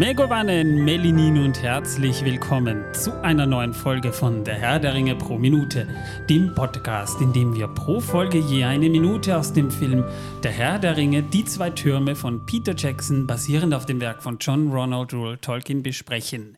[0.00, 5.36] Megowannen, Melinin und herzlich willkommen zu einer neuen Folge von Der Herr der Ringe pro
[5.36, 5.86] Minute,
[6.26, 10.02] dem Podcast, in dem wir pro Folge je eine Minute aus dem Film
[10.42, 14.38] Der Herr der Ringe, die zwei Türme von Peter Jackson, basierend auf dem Werk von
[14.40, 16.56] John Ronald Reuel Tolkien, besprechen.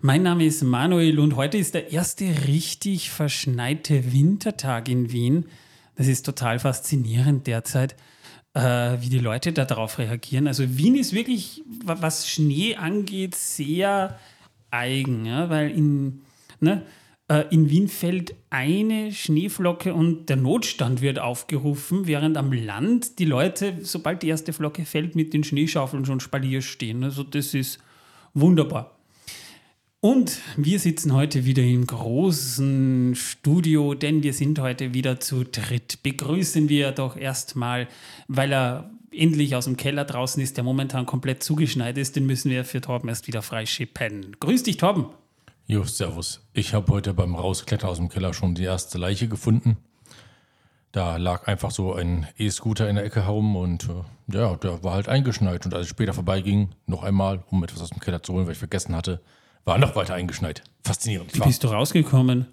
[0.00, 5.46] Mein Name ist Manuel und heute ist der erste richtig verschneite Wintertag in Wien.
[5.96, 7.96] Das ist total faszinierend derzeit
[8.56, 10.46] äh, wie die Leute darauf reagieren.
[10.46, 14.18] Also Wien ist wirklich, was Schnee angeht, sehr
[14.70, 15.50] eigen, ja?
[15.50, 16.22] weil in,
[16.60, 16.82] ne,
[17.28, 23.26] äh, in Wien fällt eine Schneeflocke und der Notstand wird aufgerufen, während am Land die
[23.26, 27.04] Leute, sobald die erste Flocke fällt, mit den Schneeschaufeln schon Spalier stehen.
[27.04, 27.78] Also das ist
[28.32, 28.95] wunderbar.
[30.00, 36.02] Und wir sitzen heute wieder im großen Studio, denn wir sind heute wieder zu dritt.
[36.02, 37.88] Begrüßen wir doch erstmal,
[38.28, 42.50] weil er endlich aus dem Keller draußen ist, der momentan komplett zugeschneit ist, den müssen
[42.50, 44.36] wir für Torben erst wieder freischippen.
[44.38, 45.06] Grüß dich, Torben.
[45.66, 46.46] Jo, servus.
[46.52, 49.78] Ich habe heute beim Rausklettern aus dem Keller schon die erste Leiche gefunden.
[50.92, 54.92] Da lag einfach so ein E-Scooter in der Ecke herum und äh, ja, der war
[54.92, 55.64] halt eingeschneit.
[55.66, 58.52] Und als ich später vorbeiging, noch einmal, um etwas aus dem Keller zu holen, weil
[58.52, 59.20] ich vergessen hatte,
[59.66, 60.62] war noch weiter eingeschneit.
[60.82, 61.34] Faszinierend.
[61.34, 62.46] Wie bist du rausgekommen?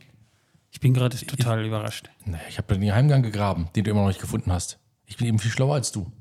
[0.71, 2.09] Ich bin gerade total ich, überrascht.
[2.25, 4.79] Nee, ich habe den Geheimgang gegraben, den du immer noch nicht gefunden hast.
[5.05, 6.11] Ich bin eben viel schlauer als du.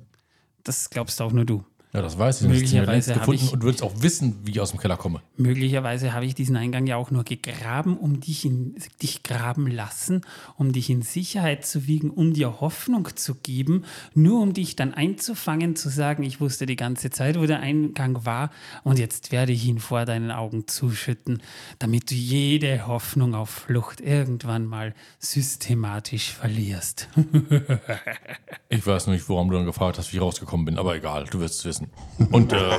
[0.63, 1.65] Das glaubst auch nur du.
[1.95, 2.49] Ja, das weiß ich.
[2.49, 5.21] Möglicherweise gefunden ich, und würdest auch wissen, wie ich aus dem Keller komme.
[5.37, 10.23] Möglicherweise habe ich diesen Eingang ja auch nur gegraben, um dich, in, dich graben lassen,
[10.57, 13.85] um dich in Sicherheit zu wiegen, um dir Hoffnung zu geben,
[14.15, 18.25] nur um dich dann einzufangen, zu sagen, ich wusste die ganze Zeit, wo der Eingang
[18.25, 18.51] war
[18.85, 21.43] und jetzt werde ich ihn vor deinen Augen zuschütten,
[21.79, 27.09] damit du jede Hoffnung auf Flucht irgendwann mal systematisch verlierst.
[28.71, 31.41] ich weiß nicht, warum du dann gefragt hast, wie ich rausgekommen bin, aber egal, du
[31.41, 31.82] wirst es wissen.
[32.31, 32.71] Und äh,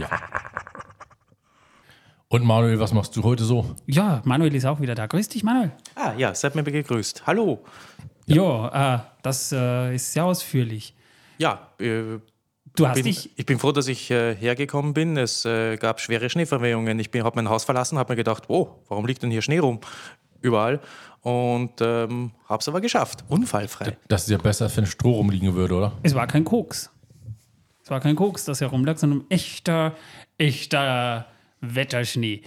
[0.00, 0.08] ja.
[2.28, 3.76] Und Manuel, was machst du heute so?
[3.86, 5.06] Ja, Manuel ist auch wieder da.
[5.06, 5.72] Grüß dich, Manuel.
[5.94, 7.26] Ah, ja, seid mir gegrüßt.
[7.26, 7.64] Hallo.
[8.26, 10.94] Ja, ja äh, das äh, ist sehr ausführlich.
[11.38, 12.18] Ja, äh,
[12.74, 13.30] du hast bin, dich.
[13.38, 15.16] Ich bin froh, dass ich äh, hergekommen bin.
[15.16, 16.98] Es äh, gab schwere Schneeverwehungen.
[16.98, 19.80] Ich habe mein Haus verlassen, habe mir gedacht, oh, warum liegt denn hier Schnee rum?
[20.40, 20.80] Überall.
[21.22, 23.24] Und ähm, habe es aber geschafft.
[23.28, 23.96] Unfallfrei.
[24.08, 25.92] Das ist ja besser, als wenn Stroh rumliegen würde, oder?
[26.02, 26.90] Es war kein Koks.
[27.86, 29.94] Es war kein Koks, das herumlag, sondern echter,
[30.38, 31.24] echter
[31.60, 32.42] Wetterschnee.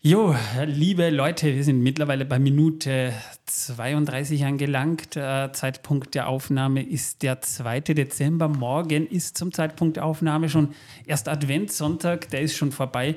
[0.00, 0.32] Jo,
[0.64, 3.12] liebe Leute, wir sind mittlerweile bei Minute
[3.46, 5.16] 32 angelangt.
[5.16, 7.80] Äh, Zeitpunkt der Aufnahme ist der 2.
[7.80, 8.46] Dezember.
[8.46, 10.72] Morgen ist zum Zeitpunkt der Aufnahme schon
[11.04, 13.16] erst Adventssonntag, der ist schon vorbei.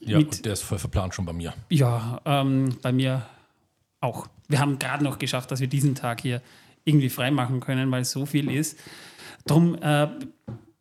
[0.00, 1.54] Ja, Mit, der ist voll verplant schon bei mir.
[1.68, 3.24] Ja, ähm, bei mir
[4.00, 4.26] auch.
[4.48, 6.42] Wir haben gerade noch geschafft, dass wir diesen Tag hier
[6.84, 8.76] irgendwie freimachen können, weil es so viel ist.
[9.46, 10.08] Drum, äh,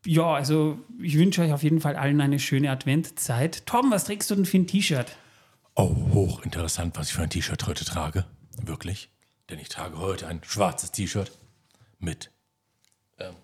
[0.05, 3.65] ja, also ich wünsche euch auf jeden Fall allen eine schöne Adventzeit.
[3.65, 5.15] Tom, was trägst du denn für ein T-Shirt?
[5.75, 8.25] Oh, hochinteressant, was ich für ein T-Shirt heute trage.
[8.63, 9.09] Wirklich.
[9.49, 11.31] Denn ich trage heute ein schwarzes T-Shirt
[11.99, 12.31] mit.
[13.17, 13.35] Ähm,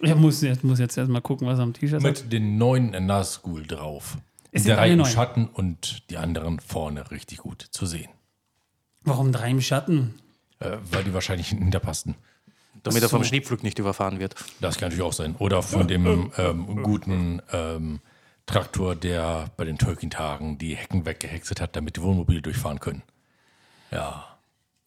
[0.00, 2.02] ich muss jetzt, muss jetzt erstmal gucken, was am T-Shirt ist.
[2.02, 4.18] Mit den neuen Nazgul drauf.
[4.50, 8.10] Es der Reihe im Schatten und die anderen vorne richtig gut zu sehen.
[9.02, 10.14] Warum drei im Schatten?
[10.58, 12.14] Äh, weil die wahrscheinlich hinter passten.
[12.82, 13.06] Damit so.
[13.06, 14.34] er vom Schneepflug nicht überfahren wird.
[14.60, 15.36] Das kann natürlich auch sein.
[15.38, 18.00] Oder von dem ähm, guten ähm,
[18.46, 23.02] Traktor, der bei den Tolkien-Tagen die Hecken weggehexet hat, damit die Wohnmobile durchfahren können.
[23.90, 24.26] Ja.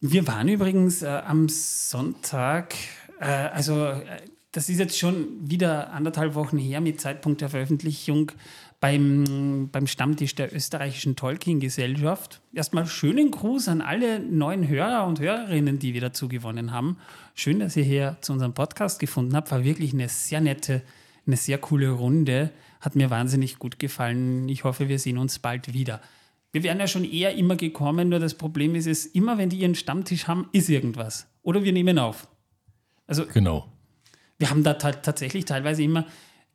[0.00, 2.74] Wir waren übrigens äh, am Sonntag,
[3.18, 4.20] äh, also äh,
[4.52, 8.32] das ist jetzt schon wieder anderthalb Wochen her mit Zeitpunkt der Veröffentlichung
[8.80, 12.40] beim, beim Stammtisch der österreichischen Tolkien-Gesellschaft.
[12.52, 16.98] Erstmal schönen Gruß an alle neuen Hörer und Hörerinnen, die wir dazu gewonnen haben.
[17.34, 19.50] Schön, dass ihr hier zu unserem Podcast gefunden habt.
[19.50, 20.82] War wirklich eine sehr nette,
[21.26, 22.50] eine sehr coole Runde.
[22.80, 24.48] Hat mir wahnsinnig gut gefallen.
[24.48, 26.00] Ich hoffe, wir sehen uns bald wieder.
[26.52, 29.58] Wir wären ja schon eher immer gekommen, nur das Problem ist, es immer wenn die
[29.58, 31.26] ihren Stammtisch haben, ist irgendwas.
[31.42, 32.28] Oder wir nehmen auf.
[33.06, 33.70] Also genau.
[34.38, 36.06] Wir haben da tatsächlich teilweise immer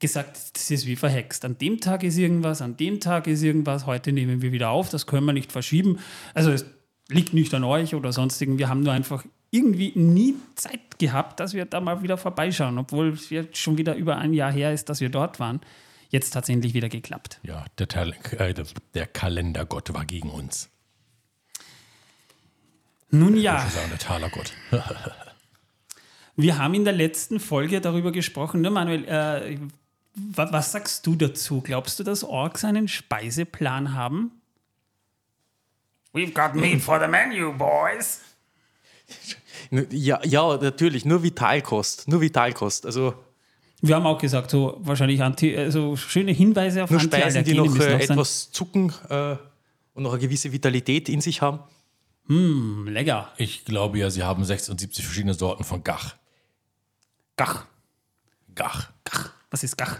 [0.02, 1.46] gesagt, das ist wie verhext.
[1.46, 4.90] An dem Tag ist irgendwas, an dem Tag ist irgendwas, heute nehmen wir wieder auf,
[4.90, 6.00] das können wir nicht verschieben.
[6.34, 6.66] Also es
[7.08, 8.58] liegt nicht an euch oder sonstigen.
[8.58, 13.10] Wir haben nur einfach irgendwie nie Zeit gehabt, dass wir da mal wieder vorbeischauen, obwohl
[13.10, 15.62] es jetzt schon wieder über ein Jahr her ist, dass wir dort waren.
[16.10, 17.40] Jetzt hat es endlich wieder geklappt.
[17.44, 17.88] Ja, der,
[18.40, 18.54] äh,
[18.94, 20.70] der Kalendergott war gegen uns.
[23.10, 23.66] Nun ja.
[23.66, 24.54] Ich sagen, der Talergott.
[26.36, 29.58] wir haben in der letzten Folge darüber gesprochen, ne, Manuel, äh,
[30.14, 31.62] was sagst du dazu?
[31.62, 34.32] Glaubst du, dass Orks einen Speiseplan haben?
[36.14, 38.22] We've got meat for the menu, boys.
[39.90, 42.86] Ja, ja, natürlich, nur Vitalkost, nur Vitalkost.
[42.86, 43.14] Also
[43.82, 47.76] Wir haben auch gesagt, so wahrscheinlich anti, also schöne Hinweise auf Nur Speisen, die noch,
[47.78, 49.38] äh, etwas zucken äh,
[49.94, 51.60] und noch eine gewisse Vitalität in sich haben.
[52.28, 53.32] Mm, lecker.
[53.38, 56.16] Ich glaube ja, sie haben 76 verschiedene Sorten von Gach.
[57.38, 57.66] Gach.
[58.54, 58.90] Gach.
[59.04, 59.32] Gach.
[59.52, 60.00] Was ist Gach?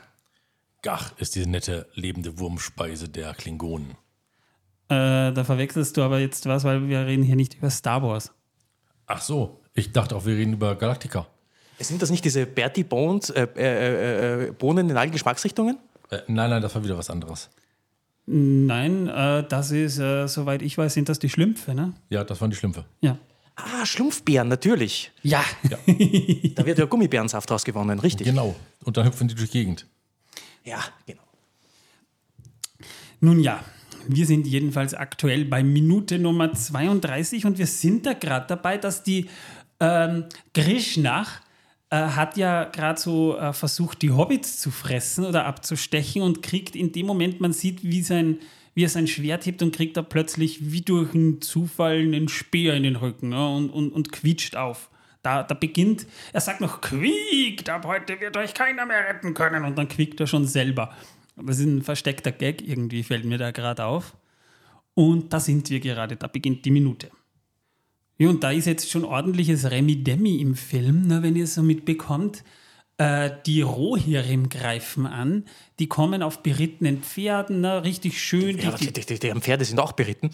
[0.82, 3.92] Gach ist diese nette lebende Wurmspeise der Klingonen.
[4.88, 8.32] Äh, da verwechselst du aber jetzt was, weil wir reden hier nicht über Star Wars.
[9.06, 11.28] Ach so, ich dachte auch, wir reden über Galactica.
[11.80, 15.78] Sind das nicht diese Bertie Bones, äh, äh, äh, Bohnen in allen Geschmacksrichtungen?
[16.10, 17.50] Äh, nein, nein, das war wieder was anderes.
[18.26, 21.94] Nein, äh, das ist, äh, soweit ich weiß, sind das die Schlümpfe, ne?
[22.10, 22.86] Ja, das waren die Schlümpfe.
[23.02, 23.18] Ja.
[23.56, 25.12] Ah, Schlumpfbeeren, natürlich.
[25.22, 25.44] Ja.
[25.70, 25.78] Ja.
[26.56, 28.28] Da wird ja Gummibärensaft rausgewonnen, richtig.
[28.28, 28.56] Genau.
[28.84, 29.88] Und dann hüpfen die durch die Gegend.
[30.64, 31.22] Ja, genau.
[33.20, 33.64] Nun ja,
[34.08, 39.04] wir sind jedenfalls aktuell bei Minute Nummer 32 und wir sind da gerade dabei, dass
[39.04, 39.30] die
[39.80, 41.42] ähm, Grishnach
[41.90, 46.76] äh, hat ja gerade so äh, versucht, die Hobbits zu fressen oder abzustechen und kriegt
[46.76, 48.40] in dem Moment, man sieht, wie, sein,
[48.74, 52.76] wie er sein Schwert hebt und kriegt da plötzlich wie durch einen Zufall einen Speer
[52.76, 54.90] in den Rücken ne, und, und, und quietscht auf.
[55.24, 59.66] Da, da beginnt, er sagt noch, quiekt, ab heute wird euch keiner mehr retten können.
[59.66, 60.96] Und dann quiekt er schon selber.
[61.48, 64.16] Es ist ein versteckter Gag, irgendwie fällt mir da gerade auf.
[64.94, 67.12] Und da sind wir gerade, da beginnt die Minute.
[68.18, 71.64] Ja, und da ist jetzt schon ordentliches Remi-Demi im Film, ne, wenn ihr es so
[71.64, 72.44] mitbekommt.
[73.02, 75.46] Äh, die Rohirrim greifen an,
[75.80, 78.60] die kommen auf berittenen Pferden, ne, richtig schön.
[78.60, 80.30] Ja, die, die, die, die Pferde sind auch beritten.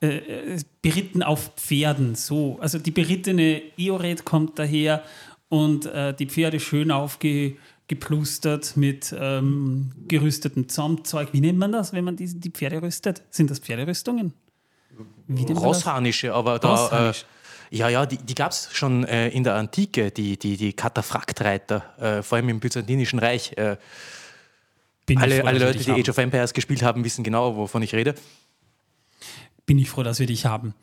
[0.00, 2.58] Äh, äh, beritten auf Pferden, so.
[2.60, 5.04] Also die berittene Eored kommt daher
[5.50, 11.28] und äh, die Pferde schön aufgeplustert mit ähm, gerüstetem Zaumzeug.
[11.30, 13.22] Wie nennt man das, wenn man die, die Pferde rüstet?
[13.30, 14.32] Sind das Pferderüstungen?
[15.28, 17.10] Rosshanische, aber da.
[17.10, 17.14] Äh,
[17.70, 21.84] ja, ja, die, die gab es schon äh, in der Antike, die, die, die Kataphraktreiter,
[21.98, 23.52] äh, vor allem im Byzantinischen Reich.
[23.56, 23.76] Äh,
[25.16, 26.00] alle, froh, alle Leute, die haben.
[26.00, 28.14] Age of Empires gespielt haben, wissen genau, wovon ich rede
[29.70, 30.74] bin ich froh, dass wir dich haben.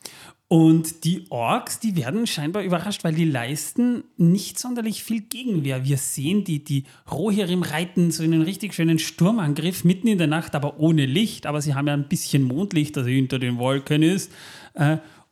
[0.48, 5.84] Und die Orks, die werden scheinbar überrascht, weil die leisten nicht sonderlich viel Gegenwehr.
[5.84, 10.28] Wir sehen die, die Rohirrim reiten so in einen richtig schönen Sturmangriff mitten in der
[10.28, 11.48] Nacht, aber ohne Licht.
[11.48, 14.32] Aber sie haben ja ein bisschen Mondlicht, das hinter den Wolken ist.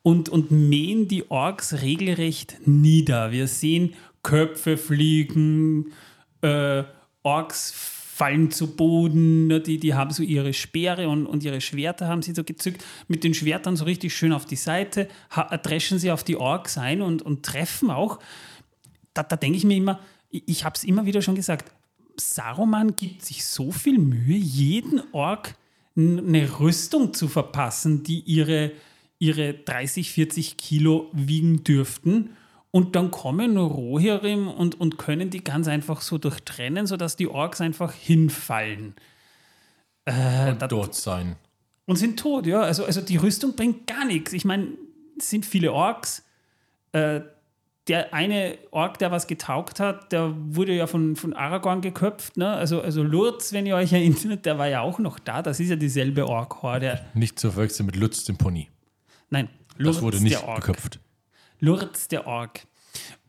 [0.06, 3.31] Und, und mähen die Orks regelrecht nieder.
[3.31, 5.94] Wir sehen Köpfe fliegen,
[6.42, 6.84] äh,
[7.24, 12.07] Orks fallen zu Boden, ne, die, die haben so ihre Speere und, und ihre Schwerter
[12.07, 15.07] haben sie so gezückt, mit den Schwertern so richtig schön auf die Seite,
[15.63, 18.19] dreschen sie auf die Orks ein und, und treffen auch.
[19.16, 20.00] Da, da denke ich mir immer,
[20.30, 21.72] ich, ich habe es immer wieder schon gesagt,
[22.16, 25.56] Saruman gibt sich so viel Mühe, jeden Ork
[25.98, 28.72] eine Rüstung zu verpassen, die ihre,
[29.20, 32.32] ihre 30, 40 Kilo wiegen dürften.
[32.72, 37.62] Und dann kommen Rohirrim und, und können die ganz einfach so durchtrennen, sodass die Orks
[37.62, 38.96] einfach hinfallen.
[40.04, 41.38] Äh, und dort sein.
[41.86, 42.62] Und sind tot, ja.
[42.62, 44.34] Also, also die Rüstung bringt gar nichts.
[44.34, 44.70] Ich meine,
[45.18, 46.24] es sind viele Orks.
[46.92, 47.22] Äh,
[47.88, 52.36] der eine Ork, der was getaugt hat, der wurde ja von, von Aragorn geköpft.
[52.36, 52.50] Ne?
[52.50, 55.42] Also, also Lurz, wenn ihr euch erinnert, der war ja auch noch da.
[55.42, 57.06] Das ist ja dieselbe Ork-Horde.
[57.14, 58.69] Nicht zu verwechseln mit Lutz, dem Pony.
[59.30, 61.00] Nein, Lurz, das wurde nicht geköpft.
[61.60, 62.62] Lurz der Ork.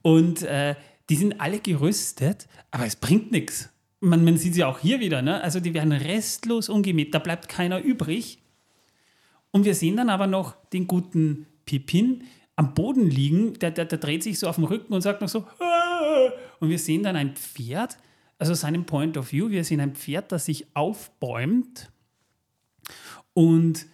[0.03, 0.75] Und äh,
[1.09, 3.71] die sind alle gerüstet, aber es bringt nichts.
[4.00, 5.41] Man, man sieht sie auch hier wieder, ne?
[5.43, 8.43] also die werden restlos umgemäht, da bleibt keiner übrig.
[9.50, 12.25] Und wir sehen dann aber noch den guten Pippin
[12.57, 15.29] am Boden liegen, der, der, der dreht sich so auf dem Rücken und sagt noch
[15.29, 16.33] so, Aah!
[16.61, 17.97] und wir sehen dann ein Pferd,
[18.38, 21.91] also seinem Point of View, wir sehen ein Pferd, das sich aufbäumt
[23.33, 23.87] und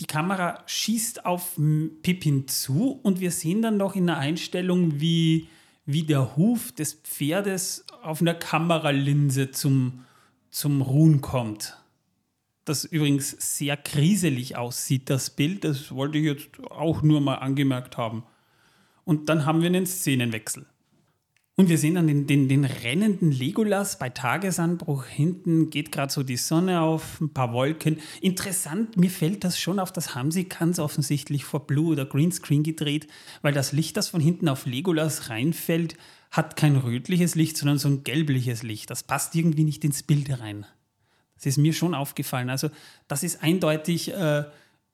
[0.00, 1.58] die Kamera schießt auf
[2.02, 5.48] Pippin zu und wir sehen dann noch in der Einstellung, wie,
[5.86, 10.04] wie der Huf des Pferdes auf einer Kameralinse zum,
[10.50, 11.78] zum Ruhen kommt.
[12.66, 15.64] Das übrigens sehr kriselig aussieht, das Bild.
[15.64, 18.24] Das wollte ich jetzt auch nur mal angemerkt haben.
[19.04, 20.66] Und dann haben wir einen Szenenwechsel.
[21.58, 25.06] Und wir sehen dann den, den, den rennenden Legolas bei Tagesanbruch.
[25.06, 27.98] Hinten geht gerade so die Sonne auf, ein paar Wolken.
[28.20, 32.62] Interessant, mir fällt das schon auf, das haben sie ganz offensichtlich vor Blue oder Greenscreen
[32.62, 33.06] gedreht,
[33.40, 35.96] weil das Licht, das von hinten auf Legolas reinfällt,
[36.30, 38.90] hat kein rötliches Licht, sondern so ein gelbliches Licht.
[38.90, 40.66] Das passt irgendwie nicht ins Bild rein.
[41.36, 42.50] Das ist mir schon aufgefallen.
[42.50, 42.68] Also
[43.08, 44.44] das ist eindeutig äh,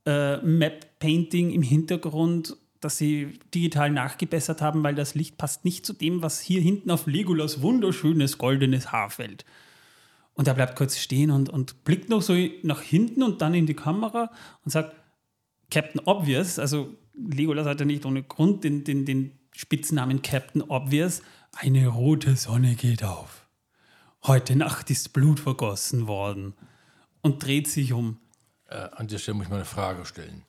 [0.07, 5.93] äh, Map-Painting im Hintergrund dass sie digital nachgebessert haben, weil das Licht passt nicht zu
[5.93, 9.45] dem, was hier hinten auf Legolas wunderschönes goldenes Haar fällt.
[10.35, 13.67] Und er bleibt kurz stehen und, und blickt noch so nach hinten und dann in
[13.67, 14.31] die Kamera
[14.65, 14.97] und sagt,
[15.71, 21.23] Captain Obvious, also Legolas hat ja nicht ohne Grund den, den, den Spitznamen Captain Obvious,
[21.53, 23.47] eine rote Sonne geht auf.
[24.25, 26.55] heute Nacht ist Blut vergossen worden
[27.21, 28.19] und dreht sich um.
[28.69, 30.45] Äh, an der Stelle muss ich mal eine Frage stellen.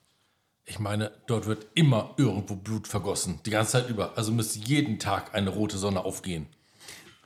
[0.66, 4.16] Ich meine, dort wird immer irgendwo Blut vergossen, die ganze Zeit über.
[4.16, 6.46] Also müsste jeden Tag eine rote Sonne aufgehen.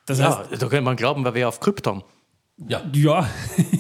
[0.07, 2.03] Das heißt, ja, da könnte man glauben, weil wir auf Krypton.
[2.57, 2.83] Ja.
[2.93, 3.29] Ja.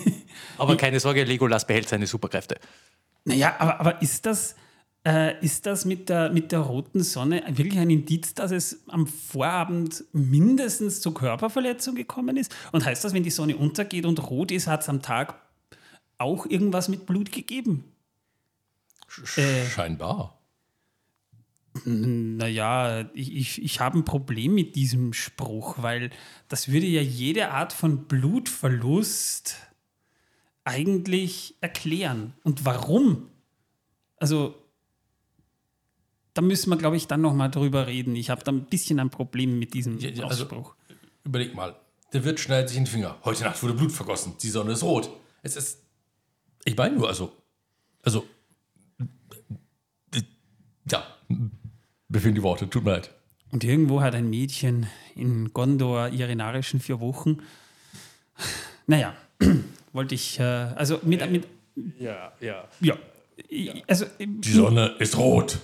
[0.59, 2.59] aber keine Sorge, Legolas behält seine Superkräfte.
[3.25, 4.55] Naja, aber, aber ist das,
[5.05, 9.07] äh, ist das mit der, mit der roten Sonne wirklich ein Indiz, dass es am
[9.07, 12.55] Vorabend mindestens zur Körperverletzung gekommen ist?
[12.71, 15.35] Und heißt das, wenn die Sonne untergeht und rot ist, hat es am Tag
[16.19, 17.85] auch irgendwas mit Blut gegeben?
[19.37, 20.39] Äh, scheinbar.
[21.85, 26.11] Naja, ich, ich, ich habe ein Problem mit diesem Spruch, weil
[26.49, 29.57] das würde ja jede Art von Blutverlust
[30.65, 32.35] eigentlich erklären.
[32.43, 33.31] Und warum?
[34.17, 34.55] Also,
[36.35, 38.17] da müssen wir, glaube ich, dann nochmal drüber reden.
[38.17, 40.75] Ich habe da ein bisschen ein Problem mit diesem ja, also, Ausspruch.
[41.25, 41.77] Überleg mal,
[42.13, 43.19] der Wirt schneidet sich in den Finger.
[43.25, 44.35] Heute Nacht wurde Blut vergossen.
[44.43, 45.11] Die Sonne ist rot.
[45.43, 45.83] Es ist.
[46.65, 47.33] Ich meine nur, also.
[48.03, 48.27] Also.
[50.91, 51.05] Ja,
[52.09, 53.11] mir fehlen die Worte, tut mir leid.
[53.51, 57.39] Und irgendwo hat ein Mädchen in Gondor ihre narischen vier Wochen.
[58.87, 59.15] Naja,
[59.93, 61.47] wollte ich, äh, also mit, mit.
[61.99, 62.65] Ja, ja.
[62.81, 62.97] Ja.
[63.87, 65.59] Also, die Sonne ist rot.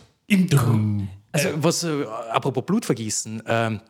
[1.33, 3.81] Also, was, äh, apropos Blutvergießen, ähm,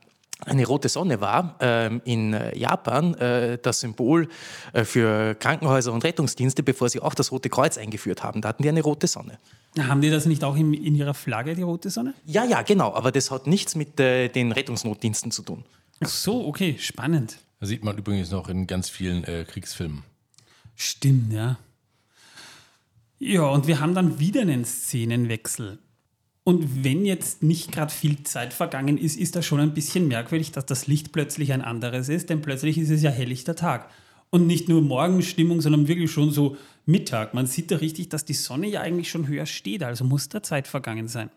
[0.41, 4.29] eine rote Sonne war ähm, in äh, Japan äh, das Symbol
[4.73, 8.41] äh, für Krankenhäuser und Rettungsdienste, bevor sie auch das Rote Kreuz eingeführt haben.
[8.41, 9.39] Da hatten die eine rote Sonne.
[9.79, 12.15] Haben die das nicht auch in, in ihrer Flagge, die rote Sonne?
[12.25, 12.95] Ja, ja, genau.
[12.95, 15.65] Aber das hat nichts mit äh, den Rettungsnotdiensten zu tun.
[16.01, 17.39] Ach so, okay, spannend.
[17.61, 20.03] Das sieht man übrigens noch in ganz vielen äh, Kriegsfilmen.
[20.75, 21.59] Stimmt, ja.
[23.19, 25.79] Ja, und wir haben dann wieder einen Szenenwechsel.
[26.45, 30.53] Und wenn jetzt nicht gerade viel Zeit vergangen ist, ist das schon ein bisschen merkwürdig,
[30.53, 33.91] dass das Licht plötzlich ein anderes ist, denn plötzlich ist es ja helllichter Tag.
[34.29, 37.33] Und nicht nur Morgenstimmung, sondern wirklich schon so Mittag.
[37.33, 40.43] Man sieht da richtig, dass die Sonne ja eigentlich schon höher steht, also muss da
[40.43, 41.31] Zeit vergangen sein.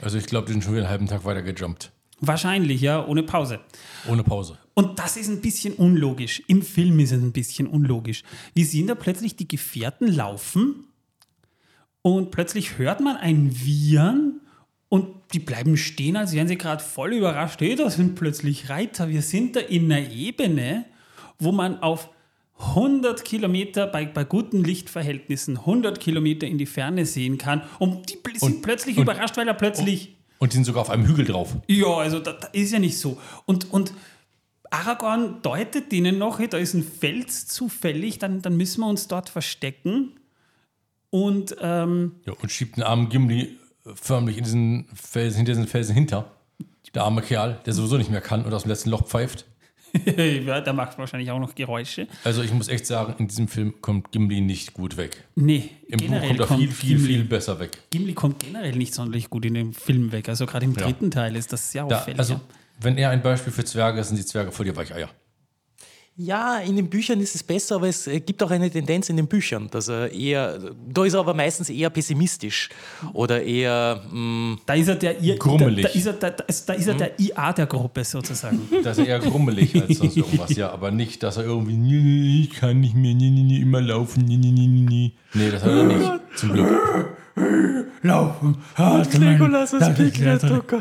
[0.00, 1.90] Also ich glaube, die sind schon wieder einen halben Tag weiter gejumpt.
[2.20, 3.60] Wahrscheinlich, ja, ohne Pause.
[4.08, 4.58] Ohne Pause.
[4.74, 6.42] Und das ist ein bisschen unlogisch.
[6.46, 8.22] Im Film ist es ein bisschen unlogisch.
[8.54, 10.84] Wir sehen da plötzlich die Gefährten laufen
[12.06, 14.40] und plötzlich hört man ein Wiehern
[14.88, 17.60] und die bleiben stehen, als wären sie gerade voll überrascht.
[17.60, 19.08] Hey, da sind plötzlich Reiter.
[19.08, 20.84] Wir sind da in einer Ebene,
[21.40, 22.10] wo man auf
[22.60, 27.62] 100 Kilometer bei, bei guten Lichtverhältnissen 100 Kilometer in die Ferne sehen kann.
[27.80, 30.14] Und die sind und, plötzlich und, überrascht, weil er plötzlich.
[30.38, 31.56] Und die sind sogar auf einem Hügel drauf.
[31.66, 33.18] Ja, also das, das ist ja nicht so.
[33.46, 33.92] Und, und
[34.70, 39.08] Aragorn deutet denen noch, hey, da ist ein Fels zufällig, dann, dann müssen wir uns
[39.08, 40.12] dort verstecken.
[41.16, 43.56] Und, ähm, ja, und schiebt den armen Gimli
[43.94, 46.30] förmlich in diesen Felsen, hinter diesen Felsen hinter.
[46.94, 49.46] Der arme Kerl, der sowieso nicht mehr kann und aus dem letzten Loch pfeift.
[50.04, 52.06] ja, der macht wahrscheinlich auch noch Geräusche.
[52.22, 55.24] Also ich muss echt sagen, in diesem Film kommt Gimli nicht gut weg.
[55.36, 57.78] Nee, Im Buch kommt er viel, viel, Gimli, viel besser weg.
[57.90, 60.28] Gimli kommt generell nicht sonderlich gut in dem Film weg.
[60.28, 61.10] Also gerade im dritten ja.
[61.10, 62.18] Teil ist das sehr auffällig.
[62.18, 62.40] Da, also,
[62.78, 65.08] wenn er ein Beispiel für Zwerge ist, sind die Zwerge voll die Weicheier.
[66.18, 69.18] Ja, in den Büchern ist es besser, aber es äh, gibt auch eine Tendenz in
[69.18, 70.58] den Büchern, dass er eher,
[70.88, 72.70] da ist er aber meistens eher pessimistisch
[73.12, 74.02] oder eher.
[74.10, 75.84] Mh, mm, da ist er der, I, grummelig.
[75.84, 77.14] Da, da, ist er, da, da ist er der hm?
[77.18, 78.66] IA der Gruppe sozusagen.
[78.82, 82.50] Da ist er eher grummelig als sonst irgendwas, ja, aber nicht, dass er irgendwie, ich
[82.50, 85.12] kann nicht mehr, nie, nie, nie, immer laufen, nie, nie, nie, nie.
[85.34, 86.68] Nee, das hat er nicht, zum Glück.
[88.02, 88.56] Laufen.
[88.78, 90.78] Und Legolas als Piglet, oh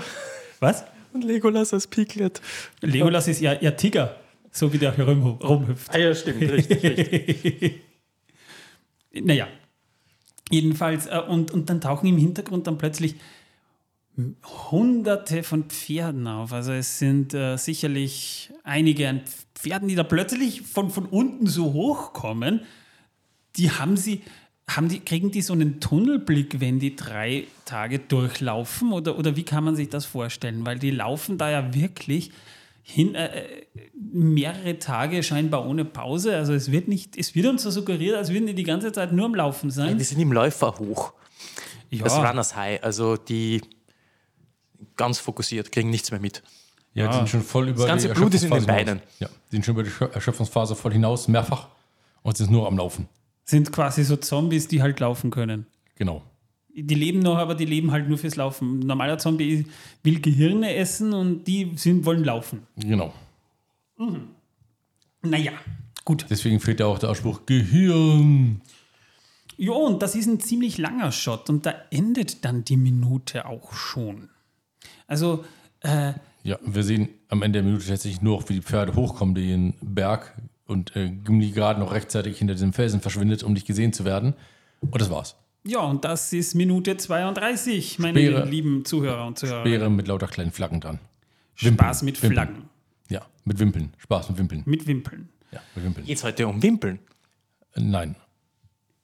[0.62, 0.86] Was?
[1.12, 2.40] Und Legolas als Piglet.
[2.80, 4.16] Legolas ist ja, ja Tiger
[4.56, 5.94] so wie der hier rum, rumhüpft.
[5.94, 7.82] Ah ja, stimmt, richtig, richtig.
[9.14, 9.48] naja,
[10.50, 13.16] jedenfalls, äh, und, und dann tauchen im Hintergrund dann plötzlich
[14.72, 16.54] hunderte von Pferden auf.
[16.54, 19.22] Also es sind äh, sicherlich einige an
[19.56, 22.62] Pferden, die da plötzlich von, von unten so hochkommen.
[23.58, 24.22] Die haben sie,
[24.70, 28.94] haben die, kriegen die so einen Tunnelblick, wenn die drei Tage durchlaufen?
[28.94, 30.66] Oder, oder wie kann man sich das vorstellen?
[30.66, 32.32] Weil die laufen da ja wirklich
[32.88, 36.36] hin, äh, mehrere Tage scheinbar ohne Pause.
[36.36, 39.12] Also es wird nicht, es wird uns so suggeriert, als würden die die ganze Zeit
[39.12, 39.90] nur am Laufen sein.
[39.90, 41.14] Ja, die sind im Läufer hoch.
[41.90, 42.04] Ja.
[42.04, 43.62] Das Runners High, also die
[44.96, 46.44] ganz fokussiert, kriegen nichts mehr mit.
[46.94, 49.02] Ja, die sind schon voll über das ganze die Blut ist in den Beinen.
[49.20, 51.70] Ja, die sind schon über die Erschöpfungsphase voll hinaus, mehrfach
[52.22, 53.10] und sind nur am Laufen.
[53.46, 55.66] Sind quasi so Zombies, die halt laufen können.
[55.96, 56.24] Genau
[56.76, 58.80] die leben noch, aber die leben halt nur fürs Laufen.
[58.80, 59.66] Ein normaler Zombie
[60.04, 62.64] will Gehirne essen und die sind, wollen laufen.
[62.78, 63.14] Genau.
[63.98, 64.28] Mhm.
[65.22, 65.54] Naja,
[66.04, 66.26] gut.
[66.30, 68.62] Deswegen fehlt ja auch der Ausspruch Gehirn.
[69.58, 73.74] Ja, und das ist ein ziemlich langer Shot und da endet dann die Minute auch
[73.74, 74.30] schon.
[75.08, 75.46] Also,
[75.80, 76.14] äh,
[76.44, 80.36] Ja, wir sehen am Ende der Minute tatsächlich nur, wie die Pferde hochkommen, den Berg
[80.68, 84.34] und äh, Gimli gerade noch rechtzeitig hinter diesem Felsen verschwindet, um nicht gesehen zu werden.
[84.82, 85.38] Und das war's.
[85.68, 89.62] Ja, und das ist Minute 32, meine Speere, lieben Zuhörer und Zuhörer.
[89.62, 91.00] Speere mit lauter kleinen Flaggen dran.
[91.58, 92.56] Wimpeln, Spaß mit Flaggen.
[92.56, 92.70] Wimpeln.
[93.10, 93.94] Ja, mit Wimpeln.
[93.98, 94.64] Spaß mit Wimpeln.
[94.66, 95.30] Mit Wimpeln.
[95.52, 96.06] Ja, mit Wimpeln.
[96.06, 97.00] Jetzt heute um Wimpeln?
[97.74, 98.16] Äh, nein.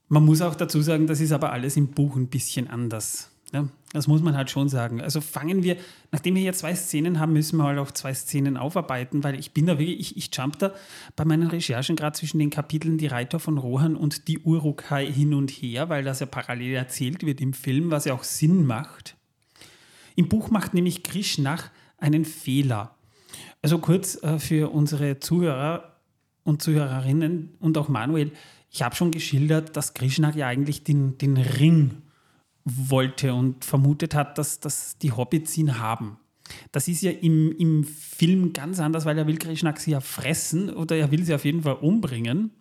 [0.08, 3.31] Man muss auch dazu sagen, das ist aber alles im Buch ein bisschen anders.
[3.54, 5.02] Ja, das muss man halt schon sagen.
[5.02, 5.76] Also fangen wir,
[6.12, 9.52] nachdem wir hier zwei Szenen haben, müssen wir halt auch zwei Szenen aufarbeiten, weil ich
[9.52, 10.74] bin da wirklich, ich, ich jump da
[11.18, 15.34] bei meinen Recherchen gerade zwischen den Kapiteln Die Reiter von Rohan und die Urukai hin
[15.34, 19.18] und her, weil das ja parallel erzählt wird im Film, was ja auch Sinn macht.
[20.16, 21.58] Im Buch macht nämlich Krishna
[21.98, 22.96] einen Fehler.
[23.62, 25.98] Also kurz äh, für unsere Zuhörer
[26.44, 28.32] und Zuhörerinnen und auch Manuel,
[28.70, 32.02] ich habe schon geschildert, dass Krishna ja eigentlich den, den Ring
[32.66, 36.18] wollte und vermutet hat, dass, dass die Hobbits ihn haben.
[36.72, 40.70] Das ist ja im, im Film ganz anders, weil er will Krishna sie ja fressen
[40.70, 42.52] oder er will sie auf jeden Fall umbringen.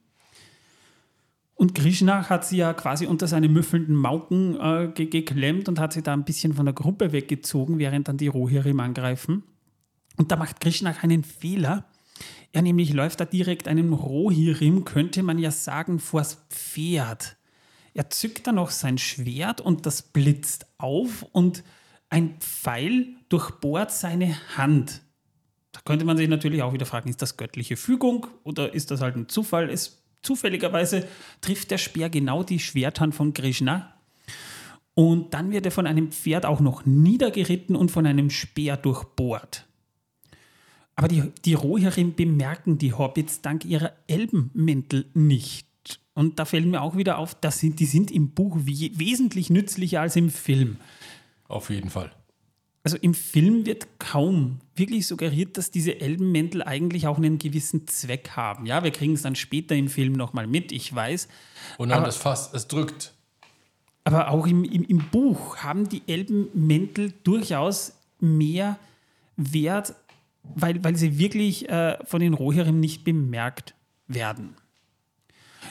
[1.54, 6.02] Und Krishna hat sie ja quasi unter seine müffelnden Mauken äh, geklemmt und hat sie
[6.02, 9.42] da ein bisschen von der Gruppe weggezogen, während dann die Rohirrim angreifen.
[10.16, 11.84] Und da macht Krishna einen Fehler.
[12.52, 17.36] Er nämlich läuft da direkt einem Rohirrim, könnte man ja sagen, vors Pferd.
[17.94, 21.64] Er zückt dann noch sein Schwert und das blitzt auf und
[22.08, 25.00] ein Pfeil durchbohrt seine Hand.
[25.72, 29.00] Da könnte man sich natürlich auch wieder fragen, ist das göttliche Fügung oder ist das
[29.00, 29.70] halt ein Zufall?
[29.70, 31.06] Es, zufälligerweise
[31.40, 33.94] trifft der Speer genau die Schwerthand von Krishna.
[34.94, 39.66] Und dann wird er von einem Pferd auch noch niedergeritten und von einem Speer durchbohrt.
[40.96, 45.69] Aber die, die Rohirrim bemerken die Hobbits dank ihrer Elbenmäntel nicht.
[46.20, 49.48] Und da fällt mir auch wieder auf, dass sie, die sind im Buch wie, wesentlich
[49.48, 50.76] nützlicher als im Film.
[51.48, 52.12] Auf jeden Fall.
[52.84, 58.32] Also im Film wird kaum wirklich suggeriert, dass diese Elbenmäntel eigentlich auch einen gewissen Zweck
[58.36, 58.66] haben.
[58.66, 61.26] Ja, wir kriegen es dann später im Film nochmal mit, ich weiß.
[61.78, 63.14] Und dann aber, das Fass, es drückt.
[64.04, 68.78] Aber auch im, im, im Buch haben die Elbenmäntel durchaus mehr
[69.38, 69.94] Wert
[70.42, 73.74] weil, weil sie wirklich äh, von den Rohirrim nicht bemerkt
[74.06, 74.56] werden.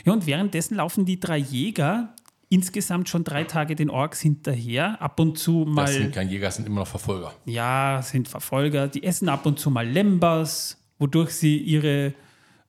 [0.05, 2.13] Ja, und währenddessen laufen die drei Jäger
[2.49, 5.01] insgesamt schon drei Tage den Orks hinterher.
[5.01, 5.85] Ab und zu mal.
[5.85, 7.33] Das sind keine Jäger, sind immer noch Verfolger.
[7.45, 8.87] Ja, sind Verfolger.
[8.87, 12.13] Die essen ab und zu mal Lembas, wodurch sie ihre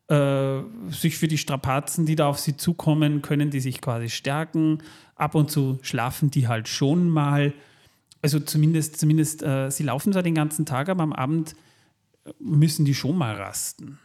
[0.08, 4.82] äh, sich für die Strapazen, die da auf sie zukommen, können die sich quasi stärken.
[5.14, 7.54] Ab und zu schlafen die halt schon mal.
[8.22, 11.54] Also zumindest, zumindest äh, sie laufen zwar den ganzen Tag, aber am Abend
[12.38, 13.98] müssen die schon mal rasten.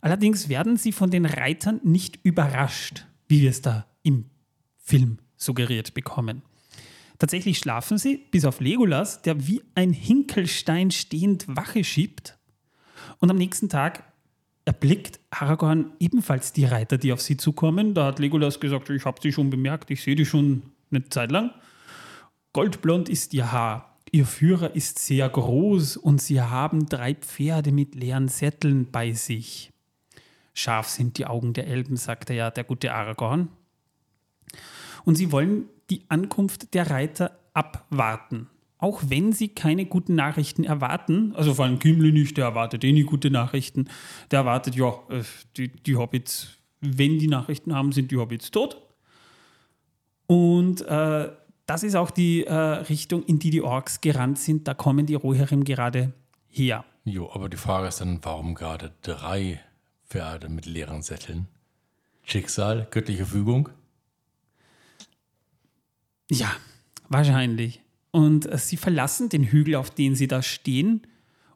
[0.00, 4.26] Allerdings werden sie von den Reitern nicht überrascht, wie wir es da im
[4.78, 6.42] Film suggeriert bekommen.
[7.18, 12.38] Tatsächlich schlafen sie, bis auf Legolas, der wie ein Hinkelstein stehend Wache schiebt.
[13.18, 14.04] Und am nächsten Tag
[14.64, 17.94] erblickt Aragorn ebenfalls die Reiter, die auf sie zukommen.
[17.94, 21.30] Da hat Legolas gesagt, ich habe sie schon bemerkt, ich sehe die schon eine Zeit
[21.30, 21.52] lang.
[22.52, 27.94] Goldblond ist ihr Haar, Ihr Führer ist sehr groß und sie haben drei Pferde mit
[27.94, 29.72] leeren Sätteln bei sich.
[30.56, 33.48] Scharf sind die Augen der Elben, sagte ja der gute Aragorn.
[35.04, 38.48] Und sie wollen die Ankunft der Reiter abwarten.
[38.78, 42.92] Auch wenn sie keine guten Nachrichten erwarten, also vor allem Gimli nicht, der erwartet eh
[42.92, 43.88] nie gute Nachrichten.
[44.30, 45.22] Der erwartet, ja, äh,
[45.56, 46.48] die, die Hobbits,
[46.80, 48.80] wenn die Nachrichten haben, sind die Hobbits tot.
[50.26, 51.30] Und äh,
[51.66, 54.66] das ist auch die äh, Richtung, in die die Orks gerannt sind.
[54.66, 56.12] Da kommen die Rohirrim gerade
[56.48, 56.84] her.
[57.04, 59.60] Jo, aber die Frage ist dann, warum gerade drei
[60.08, 61.48] Pferde mit leeren Sätteln?
[62.22, 63.68] Schicksal, göttliche Fügung?
[66.30, 66.50] Ja,
[67.08, 67.82] wahrscheinlich.
[68.10, 71.06] Und äh, sie verlassen den Hügel, auf dem sie da stehen.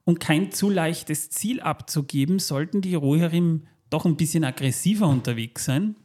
[0.04, 5.96] Um kein zu leichtes Ziel abzugeben, sollten die Rohirrim doch ein bisschen aggressiver unterwegs sein.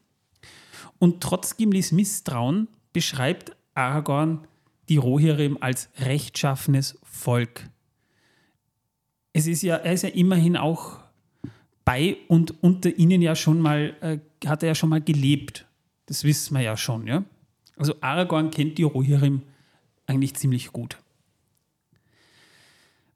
[0.99, 4.47] Und trotz Gimlis Misstrauen beschreibt Aragorn
[4.89, 7.69] die Rohirrim als rechtschaffenes Volk.
[9.33, 11.04] Es ist ja, er ist ja immerhin auch
[11.85, 15.65] bei und unter ihnen ja schon mal, äh, hat er ja schon mal gelebt.
[16.07, 17.23] Das wissen wir ja schon, ja.
[17.77, 19.43] Also Aragorn kennt die Rohirrim
[20.07, 20.97] eigentlich ziemlich gut.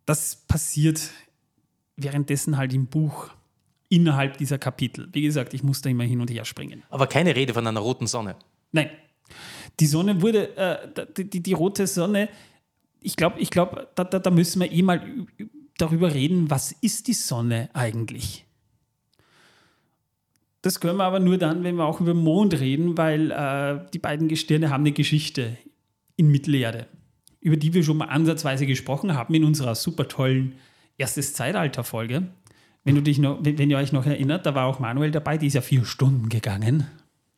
[0.05, 1.12] Das passiert
[1.95, 3.29] währenddessen halt im Buch
[3.89, 5.10] innerhalb dieser Kapitel.
[5.12, 6.84] Wie gesagt, ich muss da immer hin und her springen.
[6.89, 8.36] Aber keine Rede von einer roten Sonne.
[8.71, 8.89] Nein,
[9.79, 12.29] die Sonne wurde, äh, die, die, die, rote Sonne,
[13.01, 15.27] ich glaube, ich glaub, da, da, da müssen wir eh mal
[15.77, 18.45] darüber reden, was ist die Sonne eigentlich?
[20.61, 23.99] Das können wir aber nur dann, wenn wir auch über Mond reden, weil äh, die
[23.99, 25.57] beiden Gestirne haben eine Geschichte
[26.17, 26.87] in Mittelerde.
[27.41, 30.55] über die wir schon mal ansatzweise gesprochen haben in unserer super tollen
[30.97, 32.27] erstes Zeitalter-Folge.
[32.83, 35.47] Wenn, du dich noch, wenn ihr euch noch erinnert, da war auch Manuel dabei, die
[35.47, 36.87] ist ja vier Stunden gegangen.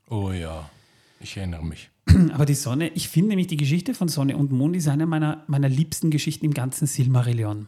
[0.10, 0.70] Oh ja,
[1.20, 1.90] ich erinnere mich.
[2.34, 5.44] Aber die Sonne, ich finde nämlich die Geschichte von Sonne und Mond ist eine meiner,
[5.48, 7.68] meiner liebsten Geschichten im ganzen Silmarillion.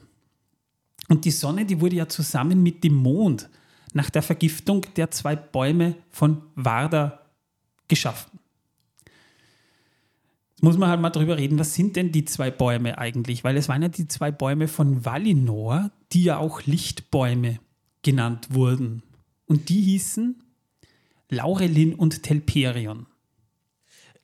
[1.09, 3.49] Und die Sonne, die wurde ja zusammen mit dem Mond
[3.93, 7.19] nach der Vergiftung der zwei Bäume von Varda
[7.87, 8.39] geschaffen.
[10.51, 13.43] Jetzt muss man halt mal drüber reden, was sind denn die zwei Bäume eigentlich?
[13.43, 17.59] Weil es waren ja die zwei Bäume von Valinor, die ja auch Lichtbäume
[18.01, 19.03] genannt wurden.
[19.45, 20.41] Und die hießen
[21.29, 23.07] Laurelin und Telperion.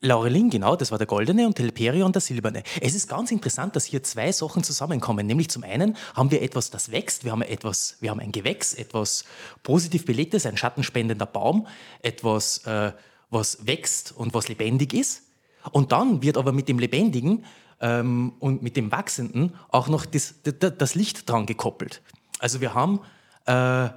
[0.02, 2.62] Laurelin, genau, das war der goldene und Telperion der silberne.
[2.80, 5.26] Es ist ganz interessant, dass hier zwei Sachen zusammenkommen.
[5.26, 8.72] Nämlich zum einen haben wir etwas, das wächst, wir haben etwas, wir haben ein Gewächs,
[8.72, 9.24] etwas
[9.62, 11.66] positiv belegtes, ein schattenspendender Baum,
[12.00, 12.92] etwas, äh,
[13.28, 15.24] was wächst und was lebendig ist.
[15.70, 17.44] Und dann wird aber mit dem Lebendigen
[17.82, 22.00] ähm, und mit dem Wachsenden auch noch das, das, Licht dran gekoppelt.
[22.38, 23.00] Also wir haben,
[23.46, 23.90] äh,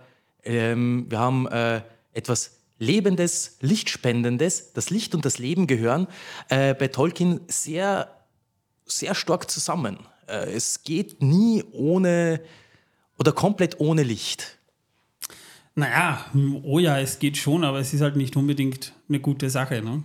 [0.43, 6.07] ähm, wir haben äh, etwas Lebendes, Lichtspendendes, das Licht und das Leben gehören
[6.49, 8.09] äh, bei Tolkien sehr,
[8.85, 9.99] sehr stark zusammen.
[10.27, 12.41] Äh, es geht nie ohne
[13.17, 14.57] oder komplett ohne Licht.
[15.75, 16.25] Naja,
[16.63, 19.81] oh ja, es geht schon, aber es ist halt nicht unbedingt eine gute Sache.
[19.81, 20.03] Ne?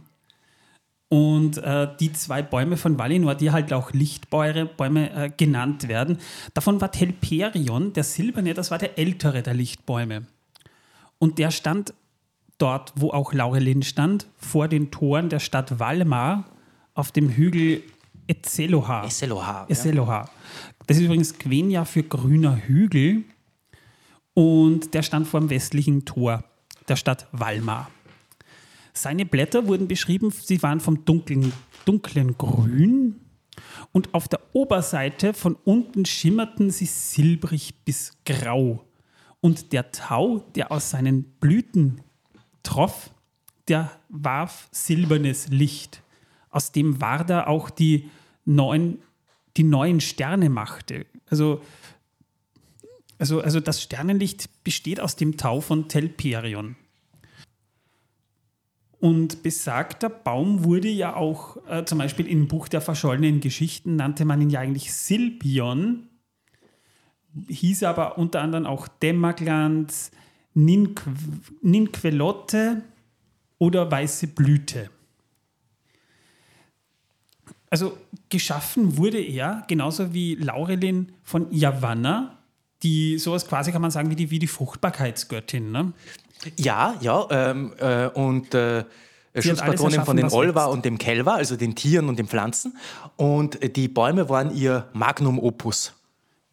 [1.09, 6.18] Und äh, die zwei Bäume von Valinor, die halt auch Lichtbäume äh, genannt werden,
[6.54, 10.26] davon war Telperion, der silberne, das war der ältere der Lichtbäume.
[11.18, 11.94] Und der stand
[12.59, 16.44] dort, wo auch Laurelin stand, vor den Toren der Stadt Valmar
[16.94, 17.83] auf dem Hügel
[18.27, 19.05] Etzelohar.
[19.05, 19.66] Etzelohar.
[19.71, 20.25] Etzelohar.
[20.27, 20.31] Ja.
[20.87, 23.25] Das ist übrigens Quenya für grüner Hügel
[24.35, 26.44] und der stand vor dem westlichen Tor
[26.88, 27.90] der Stadt Valmar.
[28.92, 31.53] Seine Blätter wurden beschrieben, sie waren vom dunklen,
[31.85, 33.21] dunklen Grün
[33.92, 38.85] und auf der Oberseite von unten schimmerten sie silbrig bis grau.
[39.40, 42.03] Und der Tau, der aus seinen Blüten
[42.68, 43.11] Troff,
[43.66, 46.02] der warf silbernes Licht,
[46.50, 48.11] aus dem Warda auch die
[48.44, 48.98] neuen,
[49.57, 51.07] die neuen Sterne machte.
[51.31, 51.62] Also,
[53.18, 56.76] also, also das Sternenlicht besteht aus dem Tau von Telperion.
[59.00, 64.26] Und besagter Baum wurde ja auch, äh, zum Beispiel im Buch der verschollenen Geschichten, nannte
[64.26, 66.11] man ihn ja eigentlich Silpion,
[67.48, 70.11] hieß aber unter anderem auch Dämmerglanz,
[70.59, 71.11] Ninqu
[71.62, 72.83] Ninquelotte
[73.59, 74.90] oder weiße Blüte.
[77.71, 77.97] Also
[78.29, 82.38] geschaffen wurde er, genauso wie Laurelin von Yavanna,
[82.83, 85.71] die sowas quasi kann man sagen wie die, wie die Fruchtbarkeitsgöttin.
[85.71, 85.92] Ne?
[86.57, 88.85] Ja, ja, ähm, äh, und äh,
[89.37, 92.77] Schutzpatronin von den Olva und dem Kelva, also den Tieren und den Pflanzen.
[93.16, 95.92] Und äh, die Bäume waren ihr Magnum Opus.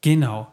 [0.02, 0.52] Genau.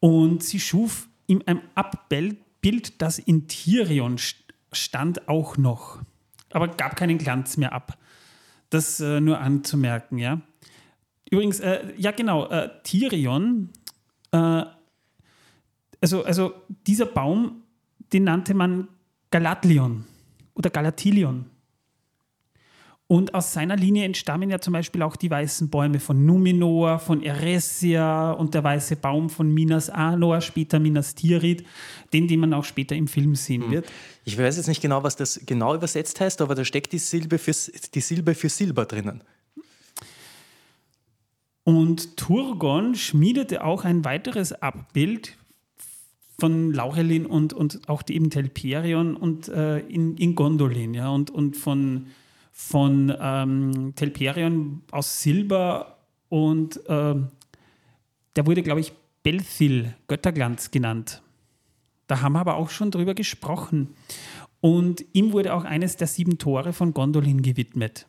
[0.00, 4.16] Und sie schuf in einem Abbild Bild, das in Tyrion
[4.72, 6.02] stand, auch noch.
[6.50, 7.98] Aber gab keinen Glanz mehr ab.
[8.70, 10.40] Das äh, nur anzumerken, ja.
[11.30, 13.70] Übrigens, äh, ja genau, äh, Tyrion,
[14.32, 14.64] äh,
[16.00, 16.54] also, also
[16.86, 17.62] dieser Baum,
[18.12, 18.88] den nannte man
[19.30, 20.04] Galatlion
[20.54, 21.46] oder Galatilion.
[23.08, 27.22] Und aus seiner Linie entstammen ja zum Beispiel auch die weißen Bäume von Numenor, von
[27.22, 31.64] Eresia und der weiße Baum von Minas Anor, später Minas Tirith,
[32.12, 33.70] den, den man auch später im Film sehen hm.
[33.70, 33.86] wird.
[34.24, 37.38] Ich weiß jetzt nicht genau, was das genau übersetzt heißt, aber da steckt die Silbe
[37.38, 37.52] für,
[37.94, 39.22] die Silbe für Silber drinnen.
[41.62, 45.36] Und Turgon schmiedete auch ein weiteres Abbild
[46.40, 51.56] von Laurelin und, und auch eben Telperion und äh, in, in Gondolin, ja, und, und
[51.56, 52.06] von
[52.58, 55.98] von ähm, Telperion aus Silber
[56.30, 57.14] und äh,
[58.34, 61.22] der wurde, glaube ich, Belthil, Götterglanz genannt.
[62.06, 63.90] Da haben wir aber auch schon drüber gesprochen.
[64.62, 68.06] Und ihm wurde auch eines der sieben Tore von Gondolin gewidmet.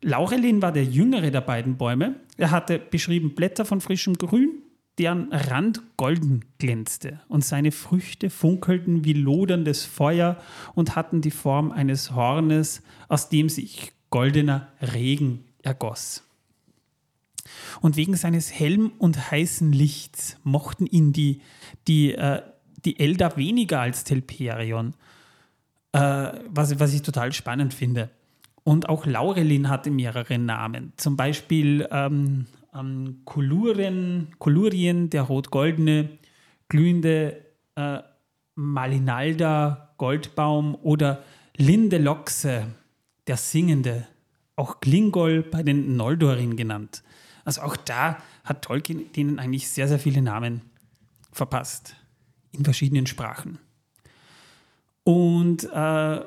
[0.00, 2.18] Laurelin war der jüngere der beiden Bäume.
[2.38, 4.62] Er hatte beschrieben Blätter von frischem Grün,
[4.98, 10.40] deren Rand golden glänzte, und seine Früchte funkelten wie loderndes Feuer
[10.74, 16.22] und hatten die Form eines Hornes, aus dem sich goldener Regen ergoss.
[17.80, 21.42] Und wegen seines hellen und heißen Lichts mochten ihn die,
[21.86, 22.42] die, äh,
[22.84, 24.94] die Elder weniger als Telperion,
[25.92, 28.10] äh, was, was ich total spannend finde.
[28.64, 30.92] Und auch Laurelin hatte mehrere Namen.
[30.96, 32.46] Zum Beispiel ähm,
[32.78, 36.18] ähm, Kolurien, Kolurien, der rot-goldene,
[36.68, 38.00] glühende äh,
[38.54, 41.22] Malinalda, Goldbaum oder
[41.56, 42.66] Linde Loxe,
[43.26, 44.06] der singende
[44.56, 47.02] auch Glingol bei den Noldorin genannt.
[47.44, 50.62] Also auch da hat Tolkien denen eigentlich sehr, sehr viele Namen
[51.30, 51.94] verpasst.
[52.52, 53.58] In verschiedenen Sprachen.
[55.04, 56.20] Und äh,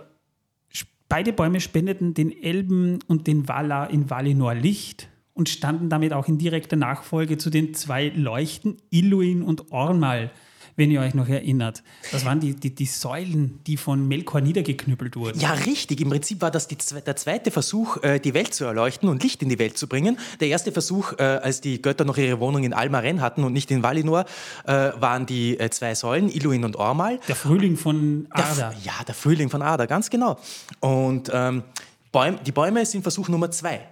[1.10, 5.09] beide Bäume spendeten den Elben und den Valar in Valinor Licht
[5.40, 10.32] und standen damit auch in direkter Nachfolge zu den zwei Leuchten, Illuin und Ormal,
[10.76, 11.82] wenn ihr euch noch erinnert.
[12.12, 15.40] Das waren die, die, die Säulen, die von Melkor niedergeknüppelt wurden.
[15.40, 16.02] Ja, richtig.
[16.02, 19.42] Im Prinzip war das die, der zweite Versuch, äh, die Welt zu erleuchten und Licht
[19.42, 20.20] in die Welt zu bringen.
[20.42, 23.72] Der erste Versuch, äh, als die Götter noch ihre Wohnung in Almaren hatten und nicht
[23.72, 24.26] in Valinor,
[24.66, 27.22] äh, waren die zwei Säulen, Iluin und Ormal.
[27.30, 28.56] Der Frühling von Ada.
[28.56, 30.38] Der, ja, der Frühling von Ada, ganz genau.
[30.82, 31.64] Und ähm,
[32.12, 33.88] Bäum, die Bäume sind Versuch Nummer zwei.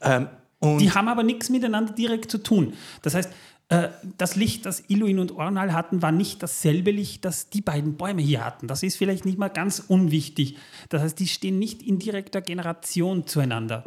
[0.00, 0.28] Ähm,
[0.62, 2.74] die haben aber nichts miteinander direkt zu tun.
[3.02, 3.30] Das heißt,
[3.68, 7.96] äh, das Licht, das Iluin und Ornal hatten, war nicht dasselbe Licht, das die beiden
[7.96, 8.68] Bäume hier hatten.
[8.68, 10.56] Das ist vielleicht nicht mal ganz unwichtig.
[10.88, 13.84] Das heißt, die stehen nicht in direkter Generation zueinander,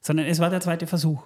[0.00, 1.22] sondern es war der zweite Versuch.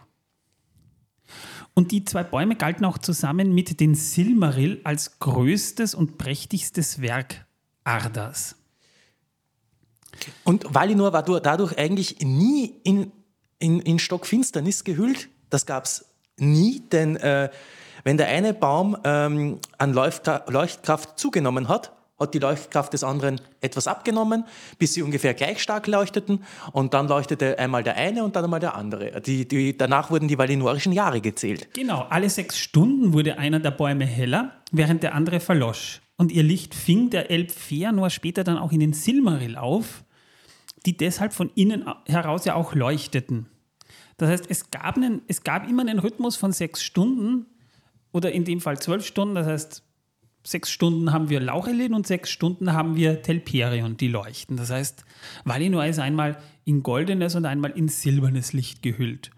[1.75, 7.47] Und die zwei Bäume galten auch zusammen mit den Silmaril als größtes und prächtigstes Werk
[7.85, 8.57] Ardas.
[10.45, 13.13] Und Valinor war dadurch eigentlich nie in,
[13.63, 15.29] in, in Stockfinsternis gehüllt.
[15.51, 16.05] Das gab es
[16.37, 17.51] nie, denn äh,
[18.05, 23.87] wenn der eine Baum ähm, an Leuchtkraft zugenommen hat, hat die Leuchtkraft des anderen etwas
[23.87, 24.45] abgenommen,
[24.79, 28.61] bis sie ungefähr gleich stark leuchteten und dann leuchtete einmal der eine und dann einmal
[28.61, 29.21] der andere.
[29.21, 31.69] Die, die, danach wurden die valinorischen Jahre gezählt.
[31.75, 36.01] Genau, alle sechs Stunden wurde einer der Bäume heller, während der andere verlosch.
[36.17, 40.05] Und ihr Licht fing der Elb Fëanor später dann auch in den Silmaril auf,
[40.87, 43.49] die deshalb von innen heraus ja auch leuchteten.
[44.23, 47.47] Das heißt, es gab, einen, es gab immer einen Rhythmus von sechs Stunden
[48.13, 49.35] oder in dem Fall zwölf Stunden.
[49.35, 49.83] Das heißt,
[50.45, 54.57] sechs Stunden haben wir Laurelin und sechs Stunden haben wir Telperion, die leuchten.
[54.57, 55.05] Das heißt,
[55.45, 59.33] Valinor ist einmal in goldenes und einmal in silbernes Licht gehüllt.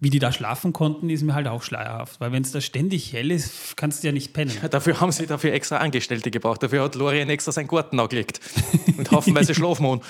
[0.00, 3.12] Wie die da schlafen konnten, ist mir halt auch schleierhaft, weil wenn es da ständig
[3.12, 4.52] hell ist, kannst du ja nicht pennen.
[4.62, 6.62] Ja, dafür haben sie dafür extra Angestellte gebraucht.
[6.62, 8.40] Dafür hat Lorien extra seinen Garten angelegt.
[8.96, 10.00] Und haufenweise schlafen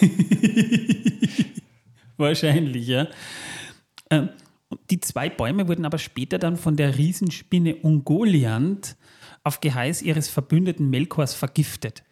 [2.22, 3.08] Wahrscheinlich, ja.
[4.10, 4.28] Ähm,
[4.90, 8.96] die zwei Bäume wurden aber später dann von der Riesenspinne Ungoliant
[9.44, 12.04] auf Geheiß ihres Verbündeten Melkors vergiftet.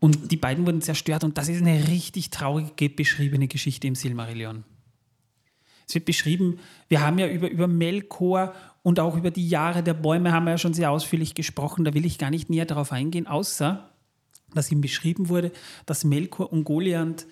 [0.00, 4.64] Und die beiden wurden zerstört und das ist eine richtig traurige beschriebene Geschichte im Silmarillion.
[5.86, 9.94] Es wird beschrieben, wir haben ja über, über Melkor und auch über die Jahre der
[9.94, 12.90] Bäume haben wir ja schon sehr ausführlich gesprochen, da will ich gar nicht näher darauf
[12.90, 13.90] eingehen, außer
[14.52, 15.52] dass ihm beschrieben wurde,
[15.86, 17.26] dass Melkor Ungoliant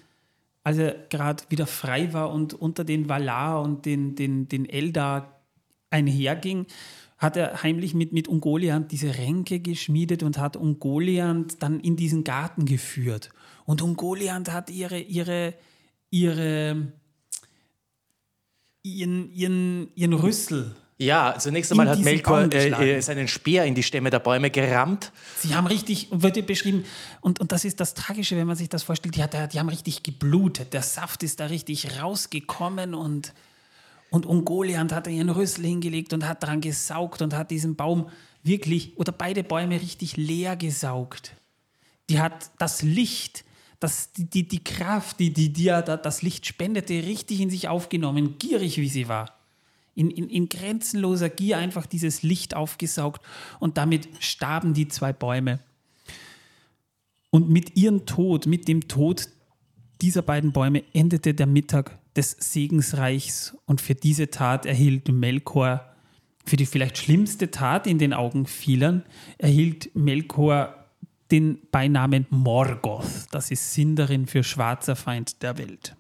[0.64, 5.40] als er gerade wieder frei war und unter den Valar und den, den, den Eldar
[5.90, 6.66] einherging,
[7.18, 12.24] hat er heimlich mit, mit Ungoliant diese Ränke geschmiedet und hat Ungoliant dann in diesen
[12.24, 13.30] Garten geführt.
[13.64, 15.54] Und Ungoliant hat ihre, ihre,
[16.10, 16.92] ihre,
[18.82, 23.82] ihren, ihren, ihren Rüssel ja, zunächst einmal hat Melkor äh, äh, seinen Speer in die
[23.82, 25.10] Stämme der Bäume gerammt.
[25.38, 26.84] Sie haben richtig, wird beschrieben,
[27.20, 29.68] und, und das ist das Tragische, wenn man sich das vorstellt, die, hat, die haben
[29.68, 30.72] richtig geblutet.
[30.72, 33.32] Der Saft ist da richtig rausgekommen und,
[34.10, 38.08] und Ungoliant hat ihren Rüssel hingelegt und hat daran gesaugt und hat diesen Baum
[38.44, 41.32] wirklich, oder beide Bäume richtig leer gesaugt.
[42.10, 43.44] Die hat das Licht,
[43.80, 48.38] das, die, die, die Kraft, die, die, die das Licht spendete, richtig in sich aufgenommen,
[48.38, 49.41] gierig wie sie war
[49.94, 53.22] in, in, in grenzenloser Gier einfach dieses Licht aufgesaugt
[53.60, 55.60] und damit starben die zwei Bäume.
[57.30, 59.28] Und mit ihrem Tod, mit dem Tod
[60.00, 65.94] dieser beiden Bäume endete der Mittag des Segensreichs und für diese Tat erhielt Melkor,
[66.44, 69.02] für die vielleicht schlimmste Tat in den Augen vieler,
[69.38, 70.82] erhielt Melkor
[71.30, 73.26] den Beinamen Morgoth.
[73.30, 75.96] Das ist Sinderin für schwarzer Feind der Welt.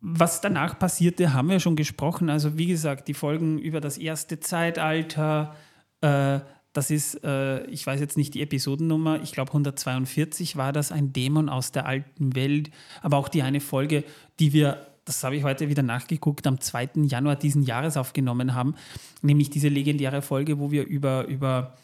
[0.00, 2.30] Was danach passierte, haben wir schon gesprochen.
[2.30, 5.54] Also wie gesagt, die Folgen über das erste Zeitalter,
[6.00, 6.40] äh,
[6.72, 11.12] das ist, äh, ich weiß jetzt nicht die Episodennummer, ich glaube 142 war das, ein
[11.12, 12.70] Dämon aus der alten Welt,
[13.02, 14.04] aber auch die eine Folge,
[14.38, 16.90] die wir, das habe ich heute wieder nachgeguckt, am 2.
[17.02, 18.76] Januar diesen Jahres aufgenommen haben,
[19.20, 21.74] nämlich diese legendäre Folge, wo wir über, über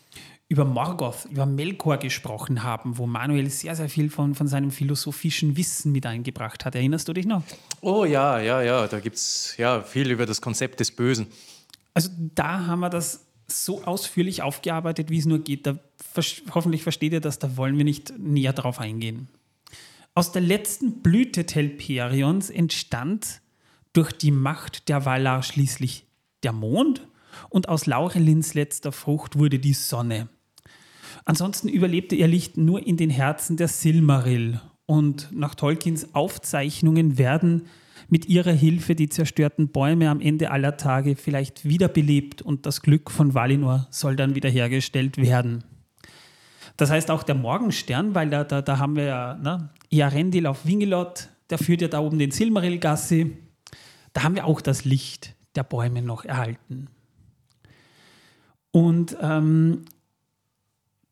[0.49, 5.57] über Morgoth, über Melkor gesprochen haben, wo Manuel sehr, sehr viel von, von seinem philosophischen
[5.57, 6.75] Wissen mit eingebracht hat.
[6.77, 7.43] Erinnerst du dich noch?
[7.81, 11.27] Oh ja, ja, ja, da gibt es ja viel über das Konzept des Bösen.
[11.95, 15.67] Also da haben wir das so ausführlich aufgearbeitet, wie es nur geht.
[15.67, 15.79] Da,
[16.55, 19.29] hoffentlich versteht ihr das, da wollen wir nicht näher drauf eingehen.
[20.15, 23.41] Aus der letzten Blüte Telperions entstand
[23.93, 26.07] durch die Macht der Valar schließlich
[26.43, 27.07] der Mond
[27.51, 30.29] und aus Laurelins letzter Frucht wurde die Sonne.
[31.25, 37.63] Ansonsten überlebte ihr Licht nur in den Herzen der Silmaril Und nach Tolkiens Aufzeichnungen werden
[38.09, 43.11] mit ihrer Hilfe die zerstörten Bäume am Ende aller Tage vielleicht wiederbelebt und das Glück
[43.11, 45.65] von Valinor soll dann wiederhergestellt werden.
[46.77, 50.67] Das heißt auch der Morgenstern, weil da, da, da haben wir ja ne, Earendil auf
[50.67, 53.37] Wingelot, der führt ja da oben den Silmarillgassi.
[54.13, 56.89] Da haben wir auch das Licht der Bäume noch erhalten.
[58.73, 59.87] Und ähm,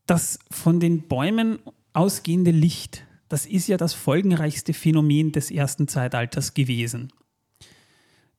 [0.07, 1.59] das von den Bäumen
[1.93, 7.13] ausgehende Licht, das ist ja das folgenreichste Phänomen des ersten Zeitalters gewesen.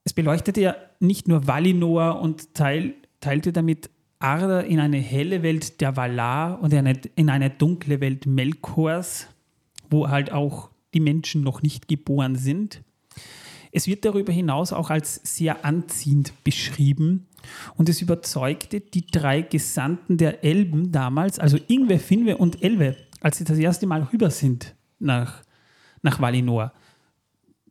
[0.04, 5.82] Es beleuchtete ja nicht nur Valinor und teil, teilte damit Arda in eine helle Welt
[5.82, 9.28] der Valar und in eine, in eine dunkle Welt Melkors,
[9.89, 12.82] wo halt auch die Menschen noch nicht geboren sind.
[13.71, 17.28] Es wird darüber hinaus auch als sehr anziehend beschrieben
[17.75, 23.38] und es überzeugte die drei Gesandten der Elben damals, also Ingwe, Finwe und Elwe, als
[23.38, 25.41] sie das erste Mal rüber sind nach,
[26.01, 26.73] nach Valinor.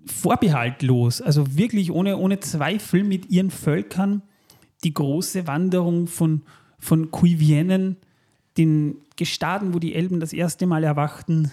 [0.06, 4.22] Vorbehaltlos, also wirklich ohne, ohne Zweifel mit ihren Völkern
[4.82, 6.42] die große Wanderung von,
[6.78, 7.96] von Cuivienen,
[8.58, 11.50] den Gestaden, wo die Elben das erste Mal erwachten,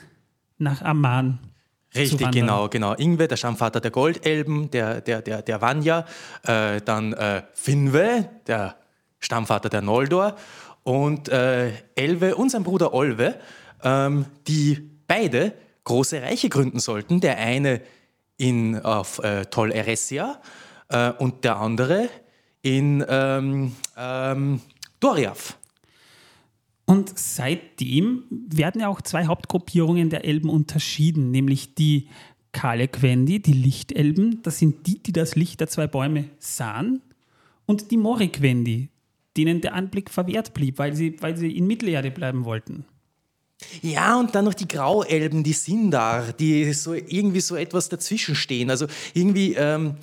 [0.58, 1.40] nach Amman
[1.94, 2.94] Richtig, genau, genau.
[2.94, 6.06] Ingwe, der Stammvater der Goldelben, der, der, der, der Vanya,
[6.44, 8.78] äh, dann äh, Finwe, der
[9.20, 10.36] Stammvater der Noldor
[10.84, 13.36] und äh, Elwe und sein Bruder Olwe,
[13.84, 17.20] ähm, die beide große Reiche gründen sollten.
[17.20, 17.82] Der eine
[18.38, 20.40] in, auf äh, Tol Eressia
[20.90, 22.10] äh, und der andere
[22.62, 24.62] in ähm, ähm,
[25.00, 25.58] Doriath.
[26.92, 32.10] Und seitdem werden ja auch zwei Hauptgruppierungen der Elben unterschieden, nämlich die
[32.52, 37.02] Kalequendi, die Lichtelben, das sind die, die das Licht der zwei Bäume sahen,
[37.66, 38.90] und die Moriquendi,
[39.38, 42.84] denen der Anblick verwehrt blieb, weil sie, weil sie in Mittelerde bleiben wollten.
[43.82, 48.70] Ja, und dann noch die Grauelben, die Sindar, die so irgendwie so etwas dazwischen stehen.
[48.70, 49.96] Also irgendwie ähm,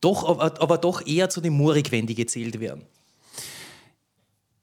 [0.00, 2.84] doch, aber, aber, doch eher zu den Moriquendi gezählt werden.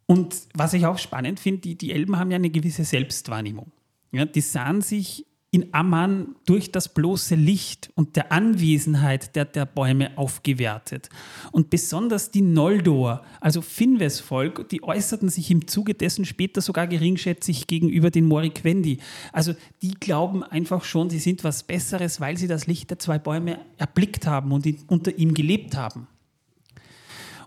[0.08, 3.72] Und was ich auch spannend finde, die, die Elben haben ja eine gewisse Selbstwahrnehmung.
[4.12, 9.66] Ja, die sahen sich in Amman durch das bloße Licht und der Anwesenheit der, der
[9.66, 11.08] Bäume aufgewertet.
[11.54, 16.88] Und besonders die Noldor, also Finves Volk, die äußerten sich im Zuge dessen später sogar
[16.88, 18.98] geringschätzig gegenüber den Moriquendi.
[19.32, 23.18] Also die glauben einfach schon, sie sind was Besseres, weil sie das Licht der zwei
[23.18, 26.08] Bäume erblickt haben und unter ihm gelebt haben.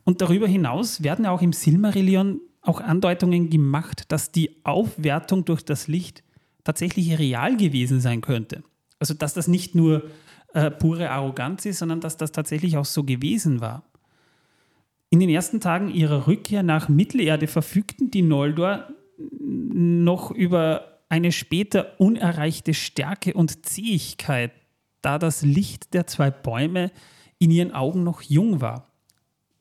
[0.04, 5.88] Und darüber hinaus werden auch im Silmarillion auch Andeutungen gemacht, dass die Aufwertung durch das
[5.88, 6.22] Licht
[6.64, 8.62] tatsächlich real gewesen sein könnte.
[8.98, 10.10] Also dass das nicht nur
[10.52, 13.84] äh, pure Arroganz ist, sondern dass das tatsächlich auch so gewesen war.
[15.10, 18.88] In den ersten Tagen ihrer Rückkehr nach Mittelerde verfügten die Noldor
[19.48, 24.52] noch über eine später unerreichte Stärke und Zähigkeit,
[25.00, 26.90] da das Licht der zwei Bäume
[27.38, 28.86] in ihren Augen noch jung war.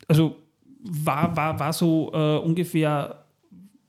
[0.09, 0.35] Also
[0.83, 3.25] war, war, war so äh, ungefähr,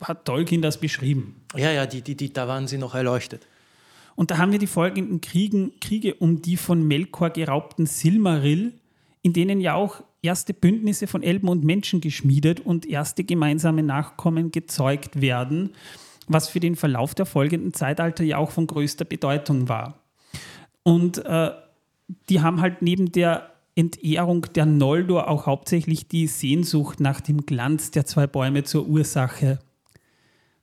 [0.01, 1.43] hat Tolkien das beschrieben.
[1.57, 3.47] Ja, ja, die, die, die, da waren sie noch erleuchtet.
[4.17, 8.73] Und da haben wir die folgenden Kriegen, Kriege um die von Melkor geraubten Silmaril,
[9.23, 14.51] in denen ja auch erste Bündnisse von Elben und Menschen geschmiedet und erste gemeinsame Nachkommen
[14.51, 15.75] gezeugt werden,
[16.27, 20.03] was für den Verlauf der folgenden Zeitalter ja auch von größter Bedeutung war.
[20.83, 21.51] Und äh,
[22.29, 27.93] die haben halt neben der Entehrung der Noldor auch hauptsächlich die Sehnsucht nach dem Glanz
[27.93, 29.61] der zwei Bäume zur Ursache.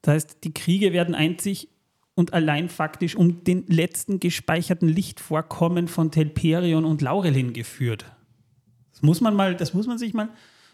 [0.02, 1.70] Das heißt, die Kriege werden einzig
[2.14, 8.06] und allein faktisch um den letzten gespeicherten Lichtvorkommen von Telperion und Laurelin geführt.
[8.92, 10.30] Das muss man mal, das muss man sich mal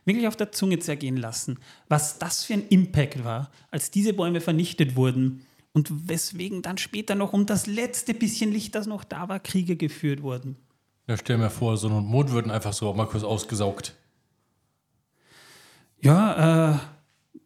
[0.05, 4.41] wirklich auf der Zunge zergehen lassen, was das für ein Impact war, als diese Bäume
[4.41, 9.29] vernichtet wurden und weswegen dann später noch um das letzte bisschen Licht, das noch da
[9.29, 10.57] war, Kriege geführt wurden.
[11.07, 13.95] Ja, stell mir vor, Sonne und Mond würden einfach so mal kurz ausgesaugt.
[16.01, 16.77] Ja, äh,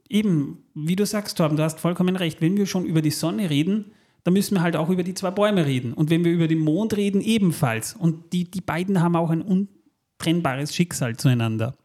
[0.09, 2.41] eben, wie du sagst, Torben, du hast vollkommen recht.
[2.41, 3.91] Wenn wir schon über die Sonne reden,
[4.23, 5.93] dann müssen wir halt auch über die zwei Bäume reden.
[5.93, 7.93] Und wenn wir über den Mond reden, ebenfalls.
[7.93, 11.75] Und die, die beiden haben auch ein untrennbares Schicksal zueinander.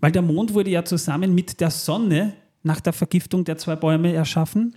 [0.00, 4.12] Weil der Mond wurde ja zusammen mit der Sonne nach der Vergiftung der zwei Bäume
[4.12, 4.74] erschaffen.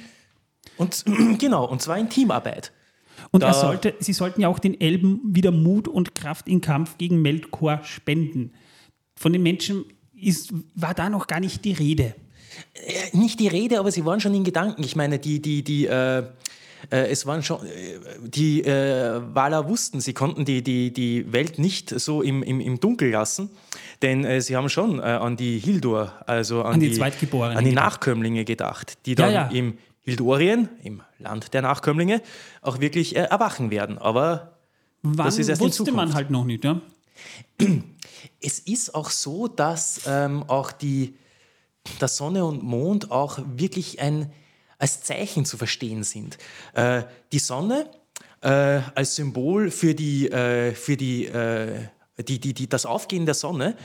[0.78, 1.04] Und
[1.40, 2.72] genau, und zwar in Teamarbeit.
[3.32, 6.98] Und er sollte, sie sollten ja auch den Elben wieder Mut und Kraft im Kampf
[6.98, 8.52] gegen Melkor spenden.
[9.16, 12.16] Von den Menschen ist, war da noch gar nicht die Rede.
[12.74, 14.84] Äh, nicht die Rede, aber sie waren schon in Gedanken.
[14.84, 16.24] Ich meine, die, die, die, äh,
[16.92, 21.60] äh, es waren schon, äh, die äh, Waler wussten, sie konnten die, die, die Welt
[21.60, 23.50] nicht so im, im, im Dunkel lassen,
[24.02, 27.66] denn äh, sie haben schon an die Hildur, also an, an die, die, Zweitgeborenen, an
[27.66, 29.58] die Nachkömmlinge gedacht, die dann ja, ja.
[29.58, 32.22] im Bildorien, im Land der Nachkömmlinge,
[32.62, 33.98] auch wirklich äh, erwachen werden.
[33.98, 34.58] Aber
[35.02, 36.82] Wann das ist erst wusste man halt noch nicht, ja?
[38.42, 41.16] Es ist auch so, dass ähm, auch die,
[42.02, 44.32] der Sonne und Mond auch wirklich ein,
[44.78, 46.38] als Zeichen zu verstehen sind.
[46.74, 47.90] Äh, die Sonne
[48.42, 51.88] äh, als Symbol für, die, äh, für die, äh,
[52.28, 53.76] die, die, die, das Aufgehen der Sonne,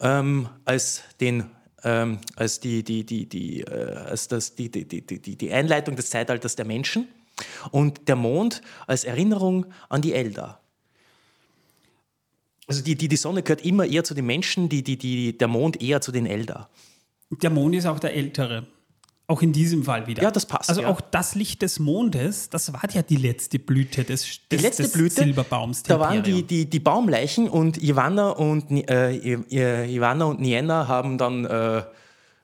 [0.00, 1.50] ähm, als den
[1.84, 6.10] ähm, als, die, die, die, die, äh, als das, die, die, die, die, Einleitung des
[6.10, 7.08] Zeitalters der Menschen
[7.70, 10.60] und der Mond als Erinnerung an die Elder.
[12.66, 15.48] Also die, die, die Sonne gehört immer eher zu den Menschen, die, die, die, der
[15.48, 16.68] Mond eher zu den Elder.
[17.30, 18.66] Der Mond ist auch der Ältere.
[19.30, 20.24] Auch in diesem Fall wieder.
[20.24, 20.70] Ja, das passt.
[20.70, 20.88] Also ja.
[20.88, 24.82] auch das Licht des Mondes, das war ja die letzte Blüte des, des, die letzte
[24.82, 25.84] des Blüte, Silberbaums.
[25.84, 31.44] Da waren die, die, die Baumleichen und Ivana und, äh, Ivana und Nienna haben dann
[31.44, 31.84] äh,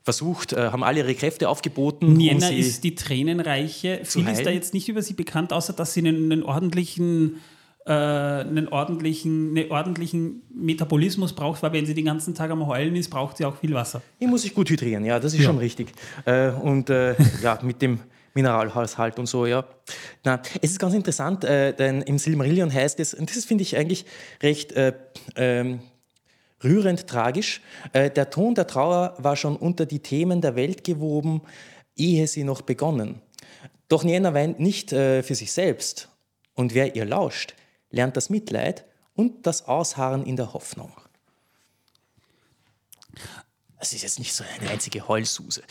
[0.05, 2.13] versucht, äh, haben alle ihre Kräfte aufgeboten.
[2.13, 4.03] Nienna um ist die Tränenreiche.
[4.05, 7.41] Viel ist da jetzt nicht über sie bekannt, außer dass sie einen, einen ordentlichen
[7.93, 13.11] einen ordentlichen, einen ordentlichen Metabolismus braucht, weil wenn sie den ganzen Tag am Heulen ist,
[13.11, 14.03] braucht sie auch viel Wasser.
[14.21, 15.47] Die muss sich gut hydrieren, ja, das ist ja.
[15.47, 15.93] schon richtig.
[16.25, 18.01] Äh, und äh, ja, mit dem
[18.37, 19.65] Mineralhaushalt und so, ja.
[20.23, 23.77] Na, es ist ganz interessant, äh, denn im Silmarillion heißt es, und das finde ich
[23.77, 24.05] eigentlich
[24.43, 24.93] recht äh,
[25.37, 25.81] ähm,
[26.63, 27.63] rührend tragisch,
[27.93, 31.41] äh, der Ton der Trauer war schon unter die Themen der Welt gewoben,
[31.97, 33.23] ehe sie noch begonnen.
[33.89, 36.09] Doch Niena weint nicht für sich selbst.
[36.55, 37.55] Und wer ihr lauscht,
[37.91, 38.85] lernt das Mitleid
[39.15, 40.93] und das Ausharren in der Hoffnung.
[43.79, 45.63] Es ist jetzt nicht so eine einzige Heulsuse.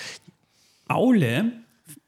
[0.88, 1.52] Aule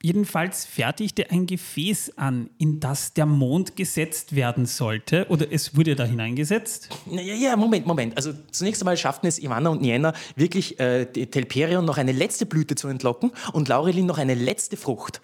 [0.01, 5.95] jedenfalls fertigte ein Gefäß an, in das der Mond gesetzt werden sollte, oder es wurde
[5.95, 6.89] da hineingesetzt?
[7.05, 8.17] Ja, ja, Moment, Moment.
[8.17, 12.75] Also zunächst einmal schafften es Ivana und Niena wirklich, äh, Telperion noch eine letzte Blüte
[12.75, 15.21] zu entlocken und Laurelin noch eine letzte Frucht.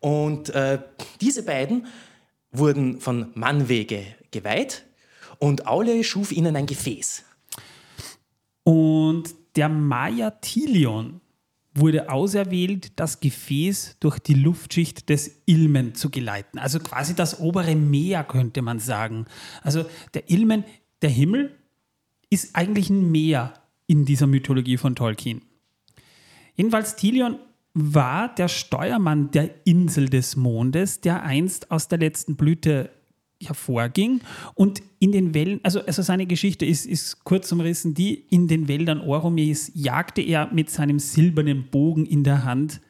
[0.00, 0.78] Und äh,
[1.20, 1.86] diese beiden
[2.52, 4.86] wurden von Mannwege geweiht
[5.38, 7.24] und Aule schuf ihnen ein Gefäß.
[8.64, 11.20] Und der Maya Tilion
[11.74, 16.58] wurde auserwählt, das Gefäß durch die Luftschicht des Ilmen zu geleiten.
[16.58, 19.26] Also quasi das obere Meer, könnte man sagen.
[19.62, 20.64] Also der Ilmen,
[21.02, 21.56] der Himmel,
[22.28, 23.54] ist eigentlich ein Meer
[23.86, 25.42] in dieser Mythologie von Tolkien.
[26.54, 27.38] Jedenfalls Tilion
[27.74, 32.90] war der Steuermann der Insel des Mondes, der einst aus der letzten Blüte
[33.42, 34.20] hervorging
[34.54, 38.68] und in den Wellen, also, also seine Geschichte ist, ist kurz umrissen, die in den
[38.68, 42.80] Wäldern Oromies jagte er mit seinem silbernen Bogen in der Hand,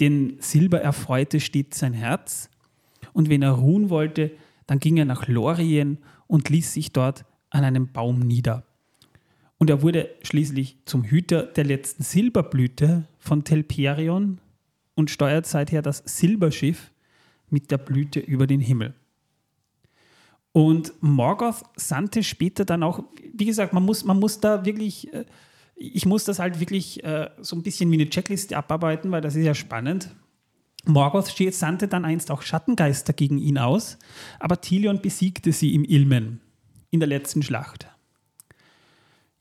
[0.00, 2.50] den Silber erfreute stets sein Herz
[3.12, 4.32] und wenn er ruhen wollte,
[4.66, 8.64] dann ging er nach Lorien und ließ sich dort an einem Baum nieder.
[9.62, 14.40] Und er wurde schließlich zum Hüter der letzten Silberblüte von Telperion
[14.96, 16.90] und steuert seither das Silberschiff
[17.48, 18.92] mit der Blüte über den Himmel.
[20.50, 25.26] Und Morgoth sandte später dann auch, wie gesagt, man muss, man muss da wirklich, äh,
[25.76, 29.36] ich muss das halt wirklich äh, so ein bisschen wie eine Checkliste abarbeiten, weil das
[29.36, 30.10] ist ja spannend.
[30.86, 33.96] Morgoth sandte dann einst auch Schattengeister gegen ihn aus,
[34.40, 36.40] aber Tilion besiegte sie im Ilmen
[36.90, 37.91] in der letzten Schlacht.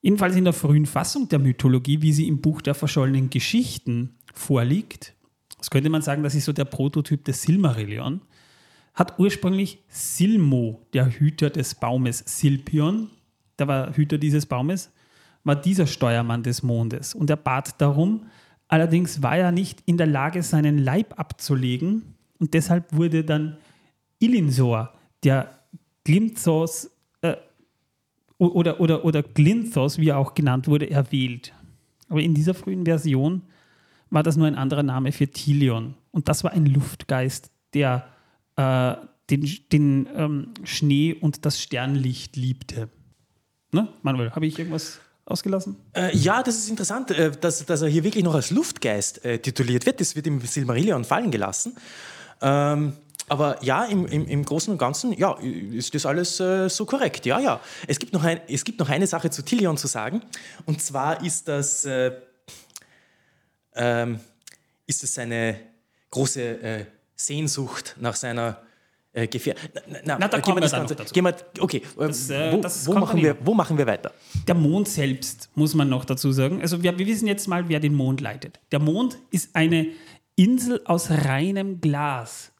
[0.01, 5.13] Jedenfalls in der frühen Fassung der Mythologie, wie sie im Buch der verschollenen Geschichten vorliegt,
[5.57, 8.21] das könnte man sagen, das ist so der Prototyp des Silmarillion,
[8.95, 13.09] hat ursprünglich Silmo, der Hüter des Baumes Silpion,
[13.59, 14.91] der war Hüter dieses Baumes,
[15.43, 17.13] war dieser Steuermann des Mondes.
[17.13, 18.25] Und er bat darum,
[18.67, 22.15] allerdings war er nicht in der Lage, seinen Leib abzulegen.
[22.39, 23.57] Und deshalb wurde dann
[24.19, 24.93] Ilinsor,
[25.23, 25.59] der
[26.03, 26.89] Glimzos
[28.49, 31.53] oder, oder, oder Glinthos, wie er auch genannt wurde, erwählt.
[32.09, 33.43] Aber in dieser frühen Version
[34.09, 35.93] war das nur ein anderer Name für Tilion.
[36.11, 38.07] Und das war ein Luftgeist, der
[38.57, 38.95] äh,
[39.29, 42.89] den, den ähm, Schnee und das Sternlicht liebte.
[43.71, 43.87] Ne?
[44.01, 45.77] Manuel, habe ich irgendwas ausgelassen?
[45.93, 49.39] Äh, ja, das ist interessant, äh, dass, dass, er hier wirklich noch als Luftgeist äh,
[49.39, 50.01] tituliert wird.
[50.01, 51.77] Das wird im Silmarillion fallen gelassen.
[52.41, 52.93] Ähm,
[53.31, 57.25] aber ja, im, im, im Großen und Ganzen, ja, ist das alles äh, so korrekt.
[57.25, 57.61] Ja, ja.
[57.87, 60.21] Es gibt, noch ein, es gibt noch eine Sache zu Tilion zu sagen.
[60.65, 62.11] Und zwar ist das, äh,
[63.73, 64.19] ähm,
[64.85, 65.55] ist das eine
[66.09, 68.57] große äh, Sehnsucht nach seiner
[69.13, 69.55] äh, Gefähr...
[69.73, 71.15] Na, na, na, da kommen wir dann dazu.
[71.15, 72.61] Wir, okay, äh, das, äh, wo,
[72.93, 74.11] wo, machen wir, wo machen wir weiter?
[74.45, 76.59] Der Mond selbst, muss man noch dazu sagen.
[76.61, 78.59] Also wir, wir wissen jetzt mal, wer den Mond leitet.
[78.73, 79.87] Der Mond ist eine
[80.35, 82.50] Insel aus reinem Glas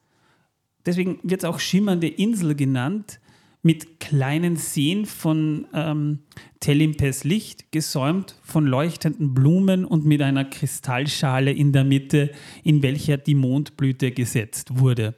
[0.86, 3.20] deswegen wird es auch schimmernde Insel genannt,
[3.64, 6.20] mit kleinen Seen von ähm,
[6.60, 12.32] Telimpes Licht, gesäumt von leuchtenden Blumen und mit einer Kristallschale in der Mitte,
[12.64, 15.16] in welcher die Mondblüte gesetzt wurde.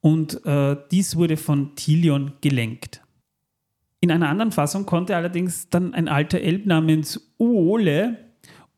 [0.00, 3.02] Und äh, dies wurde von Tilion gelenkt.
[4.00, 8.16] In einer anderen Fassung konnte allerdings dann ein alter Elb namens Uole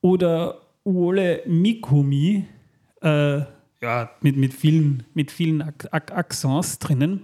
[0.01, 2.45] oder Uole Mikumi,
[3.01, 3.41] äh,
[3.83, 5.61] ja, mit, mit vielen, mit vielen
[5.91, 7.22] Accents drinnen,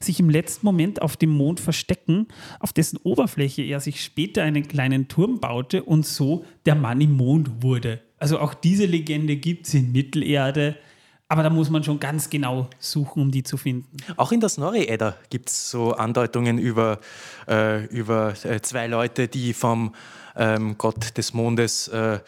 [0.00, 2.26] sich im letzten Moment auf dem Mond verstecken,
[2.58, 7.12] auf dessen Oberfläche er sich später einen kleinen Turm baute und so der Mann im
[7.12, 8.00] Mond wurde.
[8.18, 10.76] Also auch diese Legende gibt es in Mittelerde.
[11.26, 13.96] Aber da muss man schon ganz genau suchen, um die zu finden.
[14.16, 17.00] Auch in der Snorri-Edda gibt es so Andeutungen über,
[17.48, 19.94] äh, über äh, zwei Leute, die vom
[20.36, 22.20] ähm, Gott des Mondes äh,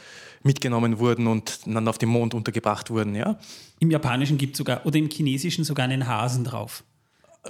[0.47, 3.15] mitgenommen wurden und dann auf dem Mond untergebracht wurden.
[3.15, 3.39] Ja?
[3.81, 6.85] Im Japanischen gibt es sogar, oder im Chinesischen sogar einen Hasen drauf,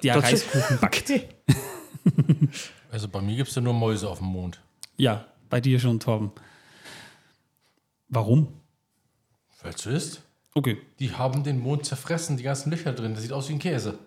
[0.02, 1.12] der das Reiskuchen backt.
[2.90, 4.60] also bei mir gibt es ja nur Mäuse auf dem Mond.
[4.96, 6.32] Ja, bei dir schon, Torben.
[8.08, 8.48] Warum?
[9.62, 10.22] Weil es so ist.
[10.54, 10.78] Okay.
[10.98, 13.12] Die haben den Mond zerfressen, die ganzen Löcher drin.
[13.14, 13.98] Das sieht aus wie ein Käse.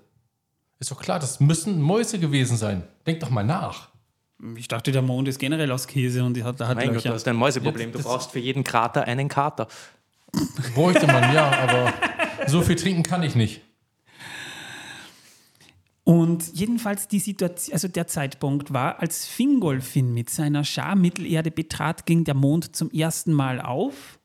[0.80, 2.84] Ist doch klar, das müssen Mäuse gewesen sein.
[3.06, 3.89] Denk doch mal nach.
[4.56, 6.94] Ich dachte, der Mond ist generell aus Käse und die hat, da hat mein.
[6.94, 7.92] Gott, du hast ein Mäuseproblem.
[7.92, 9.68] Du brauchst für jeden Krater einen Kater.
[10.76, 11.94] Bräuchte man, ja, aber
[12.48, 13.62] so viel trinken kann ich nicht.
[16.04, 22.08] Und jedenfalls die Situation, also der Zeitpunkt war, als Fingolfin mit seiner Schar Mittelerde betrat,
[22.08, 24.20] ging der Mond zum ersten Mal auf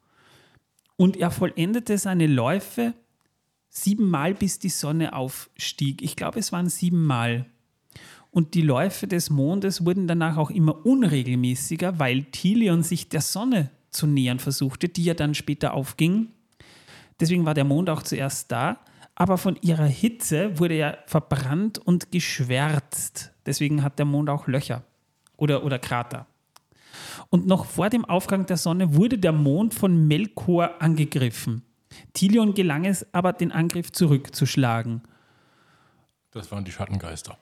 [0.97, 2.95] und er vollendete seine Läufe
[3.69, 6.01] siebenmal, bis die Sonne aufstieg.
[6.01, 7.47] Ich glaube, es waren siebenmal.
[8.35, 13.71] Und die Läufe des Mondes wurden danach auch immer unregelmäßiger, weil Tilion sich der Sonne
[13.91, 16.31] zu nähern versuchte, die ja dann später aufging.
[17.21, 18.81] Deswegen war der Mond auch zuerst da,
[19.15, 23.31] aber von ihrer Hitze wurde er verbrannt und geschwärzt.
[23.47, 24.83] Deswegen hat der Mond auch Löcher
[25.37, 26.27] oder, oder Krater.
[27.31, 31.63] Und noch vor dem Aufgang der Sonne wurde der Mond von Melkor angegriffen.
[32.15, 35.03] Tilion gelang es aber, den Angriff zurückzuschlagen.
[36.33, 37.39] Das waren die Schattengeister.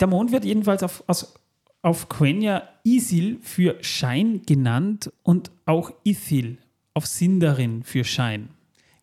[0.00, 1.34] Der Mond wird jedenfalls auf, aus,
[1.82, 6.58] auf Quenya Isil für Schein genannt und auch Ithil
[6.94, 8.50] auf Sindarin für Schein.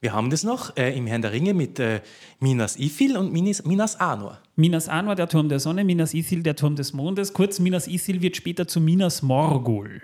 [0.01, 2.01] Wir haben das noch äh, im Herrn der Ringe mit äh,
[2.39, 4.39] Minas Ithil und Minas, Minas Anor.
[4.55, 7.33] Minas Anor, der Turm der Sonne, Minas Ithil, der Turm des Mondes.
[7.33, 10.01] Kurz, Minas Ithil wird später zu Minas Morgul.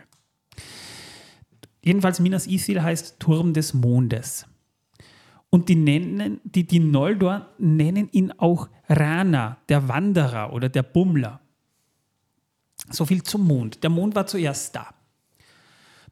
[1.83, 4.45] Jedenfalls Minas Ithil heißt Turm des Mondes.
[5.51, 11.39] Und die, nennen, die, die Noldor nennen ihn auch Rana, der Wanderer oder der Bummler.
[12.89, 13.83] So viel zum Mond.
[13.83, 14.95] Der Mond war zuerst da.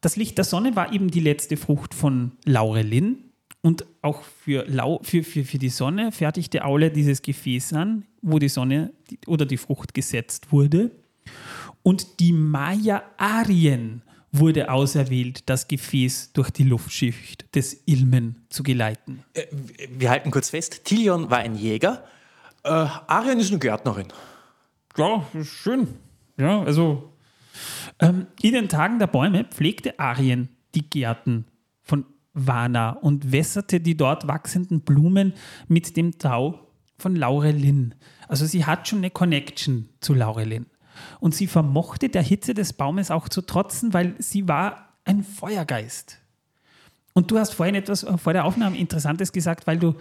[0.00, 3.30] Das Licht der Sonne war eben die letzte Frucht von Laurelin,
[3.62, 8.38] und auch für, Lau, für, für, für die Sonne fertigte Aule dieses Gefäß an, wo
[8.38, 8.92] die Sonne
[9.26, 10.90] oder die Frucht gesetzt wurde.
[11.82, 14.02] Und die Maya Arien
[14.32, 19.24] wurde auserwählt, das Gefäß durch die Luftschicht des Ilmen zu geleiten.
[19.34, 19.46] Äh,
[19.90, 22.04] wir halten kurz fest, Tilion war ein Jäger,
[22.62, 24.08] äh, Arien ist eine Gärtnerin.
[24.96, 25.88] Ja, schön.
[26.36, 27.12] Ja, also
[27.98, 31.46] ähm, in den Tagen der Bäume pflegte Arien die Gärten
[31.82, 35.34] von Vana und wässerte die dort wachsenden Blumen
[35.68, 37.94] mit dem Tau von Laurelin.
[38.28, 40.66] Also sie hat schon eine Connection zu Laurelin.
[41.20, 46.18] Und sie vermochte der Hitze des Baumes auch zu trotzen, weil sie war ein Feuergeist.
[47.12, 49.94] Und du hast vorhin etwas vor der Aufnahme Interessantes gesagt, weil du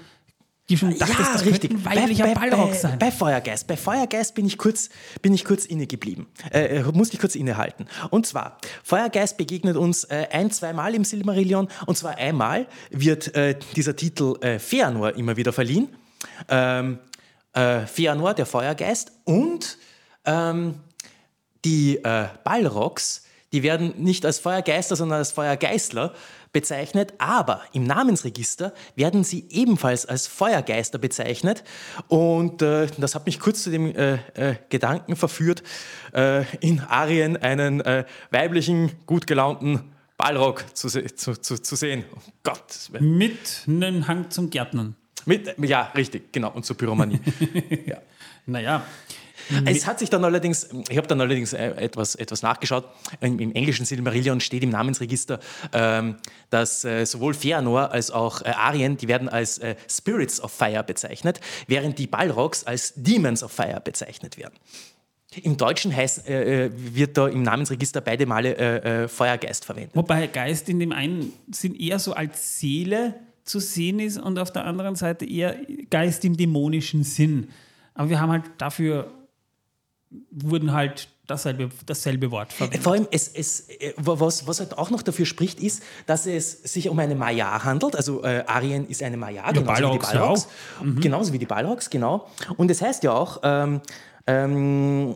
[0.69, 1.71] die schon dachtest, ja, das richtig.
[1.71, 2.99] ein weiblicher bei, bei, Ballrock sein.
[2.99, 3.65] Bei Feuergeist.
[3.65, 4.89] Bei Feuergeist bin ich kurz,
[5.21, 6.27] bin ich kurz inne geblieben.
[6.51, 7.87] Äh, äh, musste ich kurz innehalten.
[8.11, 11.69] Und zwar, Feuergeist begegnet uns äh, ein, zweimal im Silmarillion.
[11.87, 15.89] Und zwar einmal wird äh, dieser Titel äh, Feanor immer wieder verliehen.
[16.47, 16.99] Ähm,
[17.53, 19.11] äh, Feanor, der Feuergeist.
[19.25, 19.79] Und
[20.25, 20.75] ähm,
[21.65, 26.13] die äh, Balrogs, die werden nicht als Feuergeister, sondern als Feuergeistler
[26.51, 31.63] bezeichnet, aber im Namensregister werden sie ebenfalls als Feuergeister bezeichnet.
[32.07, 35.63] Und äh, das hat mich kurz zu dem äh, äh, Gedanken verführt,
[36.13, 39.81] äh, in Arien einen äh, weiblichen, gut gelaunten
[40.17, 42.03] Ballrock zu, zu, zu, zu sehen.
[42.15, 42.89] Oh Gott.
[42.99, 44.95] Mit einem Hang zum Gärtnern.
[45.25, 47.19] Mit, ja, richtig, genau, und zur Pyromanie.
[47.85, 47.97] ja.
[48.45, 48.83] Naja,
[49.65, 52.85] es hat sich dann allerdings, ich habe dann allerdings äh, etwas, etwas nachgeschaut.
[53.21, 55.39] Im, englischen Silmarillion steht im Namensregister,
[55.73, 56.17] ähm,
[56.49, 60.83] dass äh, sowohl Feanor als auch äh, Arien, die werden als äh, Spirits of Fire
[60.83, 64.55] bezeichnet, während die Balrogs als Demons of Fire bezeichnet werden.
[65.43, 69.95] Im Deutschen heißt, äh, äh, wird da im Namensregister beide Male Feuergeist verwendet.
[69.95, 74.51] Wobei Geist in dem einen sind eher so als Seele zu sehen ist und auf
[74.51, 75.55] der anderen Seite eher
[75.89, 77.49] Geist im dämonischen Sinn.
[77.95, 79.11] Aber wir haben halt dafür,
[80.31, 82.83] wurden halt dasselbe, dasselbe Wort verwendet.
[82.83, 86.63] Vor allem, es, es, äh, was, was halt auch noch dafür spricht, ist, dass es
[86.63, 87.95] sich um eine Maya handelt.
[87.95, 90.47] Also äh, Arien ist eine Maya, ja, genauso wie die Balrogs.
[90.79, 90.99] Ja mhm.
[90.99, 92.27] Genauso wie die Balrogs, genau.
[92.57, 93.81] Und es das heißt ja auch, ähm,
[94.25, 95.15] ähm,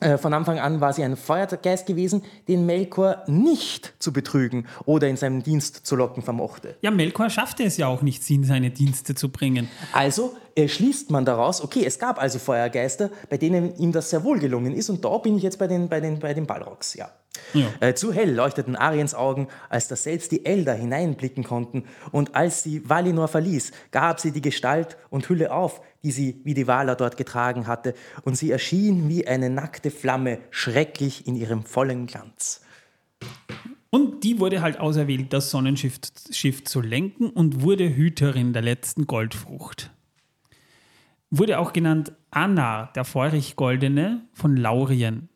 [0.00, 5.08] äh, von Anfang an war sie ein Feuergeist gewesen, den Melkor nicht zu betrügen oder
[5.08, 6.76] in seinen Dienst zu locken vermochte.
[6.80, 9.68] Ja, Melkor schaffte es ja auch nicht, sie in seine Dienste zu bringen.
[9.92, 14.24] Also äh, schließt man daraus, okay, es gab also Feuergeister, bei denen ihm das sehr
[14.24, 16.94] wohl gelungen ist und da bin ich jetzt bei den, bei den, bei den Balrogs,
[16.94, 17.10] ja.
[17.54, 17.66] Ja.
[17.80, 21.84] Äh, zu hell leuchteten Ariens Augen, als dass selbst die Elder hineinblicken konnten.
[22.12, 26.54] Und als sie Valinor verließ, gab sie die Gestalt und Hülle auf, die sie wie
[26.54, 27.94] die Valar dort getragen hatte.
[28.22, 32.62] Und sie erschien wie eine nackte Flamme, schrecklich in ihrem vollen Glanz.
[33.90, 35.98] Und die wurde halt auserwählt, das Sonnenschiff
[36.30, 39.90] Schiff zu lenken und wurde Hüterin der letzten Goldfrucht.
[41.30, 45.28] Wurde auch genannt Anna, der feurig Goldene von Laurien.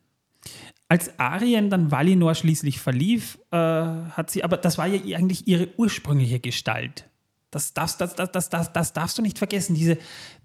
[0.87, 5.69] Als Arien dann Valinor schließlich verlief, äh, hat sie, aber das war ja eigentlich ihre
[5.77, 7.09] ursprüngliche Gestalt.
[7.49, 9.75] Das darfst, das, das, das, das, das darfst du nicht vergessen.
[9.75, 9.97] Diese,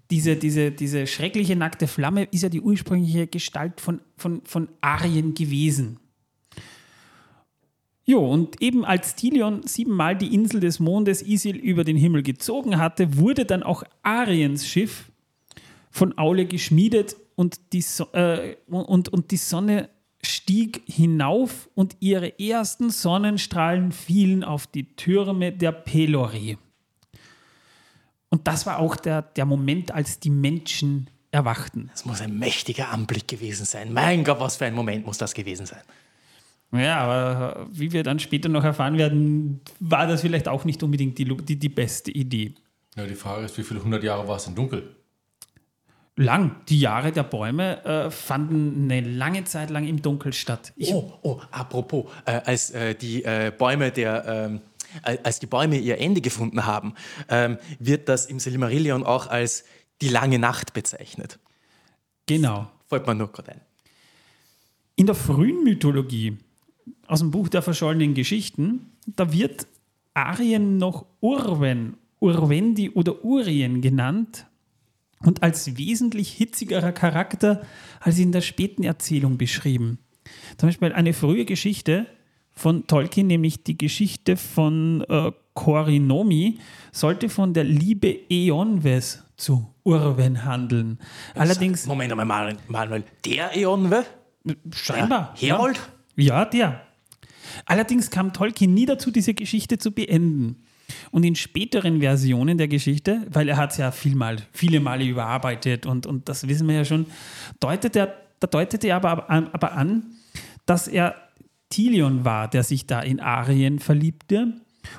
[0.09, 5.33] diese, diese, diese schreckliche nackte Flamme ist ja die ursprüngliche Gestalt von, von, von Arien
[5.33, 5.99] gewesen.
[8.03, 12.77] Jo, und eben als Tilion siebenmal die Insel des Mondes Isil über den Himmel gezogen
[12.77, 15.11] hatte, wurde dann auch Ariens Schiff
[15.91, 19.89] von Aule geschmiedet und die, so äh, und, und die Sonne
[20.23, 26.57] stieg hinauf und ihre ersten Sonnenstrahlen fielen auf die Türme der Pelori.
[28.29, 31.89] Und das war auch der, der Moment, als die Menschen erwachten.
[31.91, 33.93] Das muss ein mächtiger Anblick gewesen sein.
[33.93, 35.81] Mein Gott, was für ein Moment muss das gewesen sein.
[36.73, 41.17] Ja, aber wie wir dann später noch erfahren werden, war das vielleicht auch nicht unbedingt
[41.17, 42.55] die, die, die beste Idee.
[42.95, 44.95] Ja, die Frage ist, wie viele hundert Jahre war es denn dunkel?
[46.21, 46.55] Lang.
[46.69, 50.73] Die Jahre der Bäume äh, fanden eine lange Zeit lang im Dunkel statt.
[50.75, 54.61] Ich oh, oh, apropos, äh, als äh, die äh, Bäume der ähm,
[55.03, 56.95] als die Bäume ihr Ende gefunden haben,
[57.29, 59.63] ähm, wird das im Silmarillion auch als
[60.01, 61.39] die lange Nacht bezeichnet.
[62.25, 62.69] Genau.
[62.87, 63.61] Folgt man nur gerade ein.
[64.97, 66.37] In der frühen Mythologie,
[67.07, 69.65] aus dem Buch der verschollenen Geschichten, da wird
[70.13, 74.45] Arien noch Urwen, Urwendi oder Urien genannt
[75.23, 77.61] und als wesentlich hitzigerer Charakter
[77.99, 79.99] als in der späten Erzählung beschrieben.
[80.57, 82.07] Zum Beispiel eine frühe Geschichte
[82.51, 86.59] von Tolkien, nämlich die Geschichte von äh, Korinomi,
[86.91, 90.99] sollte von der Liebe Eonwes zu Urwen handeln.
[91.35, 91.85] Allerdings.
[91.85, 94.05] Moment einmal, Manuel, der Eonwe?
[94.73, 95.33] Scheinbar.
[95.37, 95.79] Ja, Herold?
[96.15, 96.81] Ja, der.
[97.65, 100.63] Allerdings kam Tolkien nie dazu, diese Geschichte zu beenden.
[101.11, 105.05] Und in späteren Versionen der Geschichte, weil er hat es ja viel mal, viele Male
[105.05, 107.05] überarbeitet und, und das wissen wir ja schon,
[107.59, 110.03] deutet er, da deutet er aber, aber an,
[110.65, 111.15] dass er
[111.69, 114.53] Tilion war, der sich da in Arien verliebte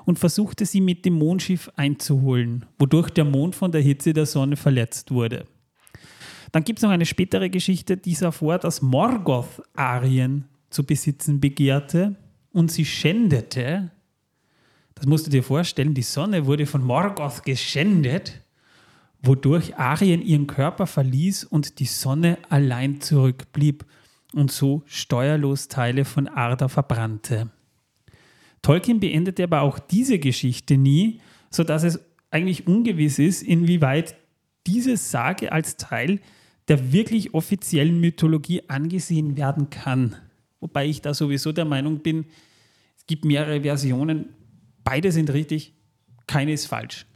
[0.05, 4.57] und versuchte sie mit dem Mondschiff einzuholen, wodurch der Mond von der Hitze der Sonne
[4.57, 5.45] verletzt wurde.
[6.53, 11.41] Dann gibt es noch eine spätere Geschichte, die sah vor, dass Morgoth Arien zu besitzen
[11.41, 12.17] begehrte
[12.53, 13.91] und sie schändete
[15.03, 18.41] das musst du dir vorstellen, die Sonne wurde von Morgoth geschändet,
[19.21, 23.85] wodurch Arien ihren Körper verließ und die Sonne allein zurückblieb
[24.33, 27.51] und so steuerlos Teile von Arda verbrannte.
[28.63, 31.99] Tolkien beendete aber auch diese Geschichte nie, sodass es
[32.31, 34.15] eigentlich ungewiss ist, inwieweit
[34.69, 36.21] diese Sage als Teil
[36.69, 40.15] der wirklich offiziellen Mythologie angesehen werden kann.
[40.61, 42.27] Wobei ich da sowieso der Meinung bin,
[42.97, 44.29] es gibt mehrere Versionen,
[44.85, 45.75] Beide sind richtig,
[46.27, 47.07] keine ist falsch.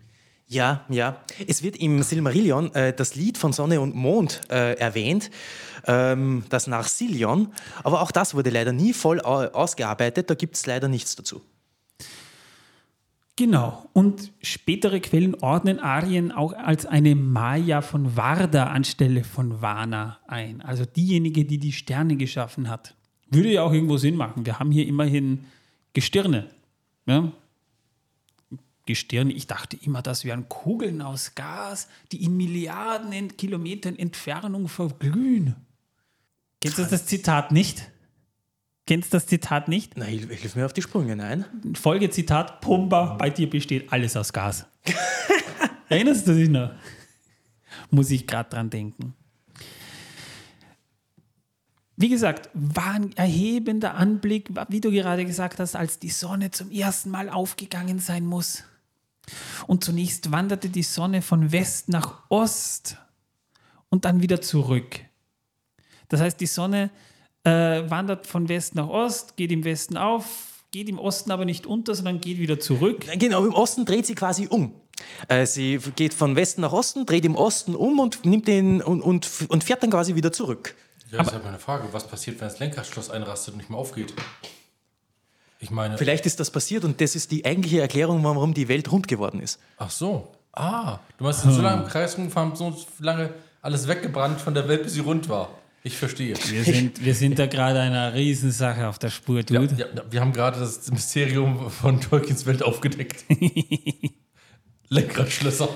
[0.49, 1.21] Ja, ja.
[1.49, 5.31] Es wird im Silmarillion äh, das Lied von Sonne und Mond äh, erwähnt,
[5.87, 7.53] ähm, das Narsillion.
[7.83, 10.31] Aber auch das wurde leider nie voll ausgearbeitet.
[10.31, 11.43] Da gibt es leider nichts dazu.
[13.35, 13.89] Genau.
[13.93, 20.63] Und spätere Quellen ordnen Arien auch als eine Maya von Varda anstelle von Vana ein.
[20.63, 22.95] Also diejenige, die die Sterne geschaffen hat.
[23.29, 24.47] Würde ja auch irgendwo Sinn machen.
[24.47, 25.45] Wir haben hier immerhin
[25.93, 26.47] Gestirne.
[27.07, 27.33] Ja?
[28.87, 29.31] Gestirn.
[29.31, 35.57] Ich dachte immer, das wären Kugeln aus Gas, die in Milliarden Kilometern Entfernung verglühen.
[36.61, 37.91] Kennst du das Zitat nicht?
[38.87, 39.97] Kennst du das Zitat nicht?
[39.97, 41.45] Nein, hilf, hilf mir auf die Sprünge, nein.
[41.75, 44.65] Folgezitat: Pumba, bei dir besteht alles aus Gas.
[45.89, 46.71] Erinnerst du dich noch?
[47.91, 49.15] Muss ich gerade dran denken.
[51.97, 56.71] Wie gesagt, war ein erhebender Anblick, wie du gerade gesagt hast, als die Sonne zum
[56.71, 58.65] ersten Mal aufgegangen sein muss.
[59.67, 62.97] Und zunächst wanderte die Sonne von West nach Ost
[63.89, 65.01] und dann wieder zurück.
[66.09, 66.91] Das heißt, die Sonne
[67.45, 71.67] äh, wandert von West nach Ost, geht im Westen auf, geht im Osten aber nicht
[71.67, 73.07] unter, sondern geht wieder zurück.
[73.19, 74.75] Genau, im Osten dreht sie quasi um.
[75.29, 79.01] Äh, sie geht von Westen nach Osten, dreht im Osten um und nimmt den und,
[79.01, 80.75] und, und fährt dann quasi wieder zurück.
[81.11, 81.89] Ja, das ist aber eine Frage.
[81.93, 84.13] Was passiert, wenn das Lenkradschloss einrastet und nicht mehr aufgeht?
[85.59, 85.97] Ich meine.
[85.99, 89.41] Vielleicht ist das passiert und das ist die eigentliche Erklärung, warum die Welt rund geworden
[89.41, 89.59] ist.
[89.79, 90.29] Ach so.
[90.53, 91.53] Ah, du hast hm.
[91.53, 93.31] so lange im Kreis rumgefahren, so lange
[93.61, 95.51] alles weggebrannt von der Welt, bis sie rund war.
[95.83, 96.35] Ich verstehe.
[96.49, 99.75] Wir sind, wir sind da gerade einer Riesensache auf der Spur, Dude.
[99.77, 103.25] Ja, ja, wir haben gerade das Mysterium von Tolkiens Welt aufgedeckt.
[104.89, 105.69] Lenkradschlösser.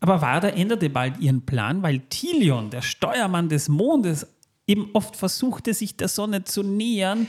[0.00, 4.28] Aber Wada änderte bald ihren Plan, weil Tilion, der Steuermann des Mondes,
[4.68, 7.26] eben oft versuchte, sich der Sonne zu nähern.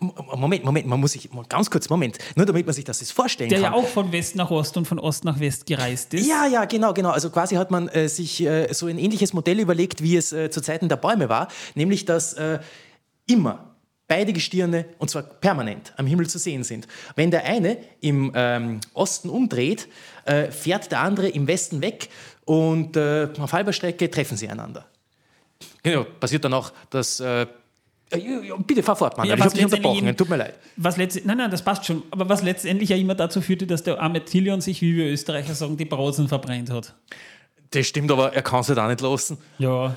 [0.00, 3.50] Moment, Moment, man muss sich, ganz kurz, Moment, nur damit man sich das jetzt vorstellen
[3.50, 3.72] der kann.
[3.72, 6.26] Der ja auch von West nach Ost und von Ost nach West gereist ist.
[6.26, 7.10] Ja, ja, genau, genau.
[7.10, 10.50] Also quasi hat man äh, sich äh, so ein ähnliches Modell überlegt, wie es äh,
[10.50, 12.60] zu Zeiten der Bäume war, nämlich dass äh,
[13.26, 13.74] immer
[14.06, 16.86] beide Gestirne, und zwar permanent, am Himmel zu sehen sind.
[17.16, 19.88] Wenn der eine im ähm, Osten umdreht,
[20.24, 22.08] äh, fährt der andere im Westen weg
[22.44, 24.86] und äh, auf halber Strecke treffen sie einander.
[25.82, 27.20] Genau, passiert dann auch, dass
[28.66, 29.28] Bitte fahr fort, Mann.
[29.28, 30.16] Ja, ich habe dich unterbrochen.
[30.16, 30.54] Tut mir leid.
[30.76, 32.02] Was nein, nein, das passt schon.
[32.10, 35.54] Aber was letztendlich ja immer dazu führte, dass der arme Tillion sich, wie wir Österreicher
[35.54, 36.94] sagen, die Brausen verbrennt hat.
[37.70, 39.38] Das stimmt, aber er kann es halt auch nicht lassen.
[39.58, 39.94] Ja.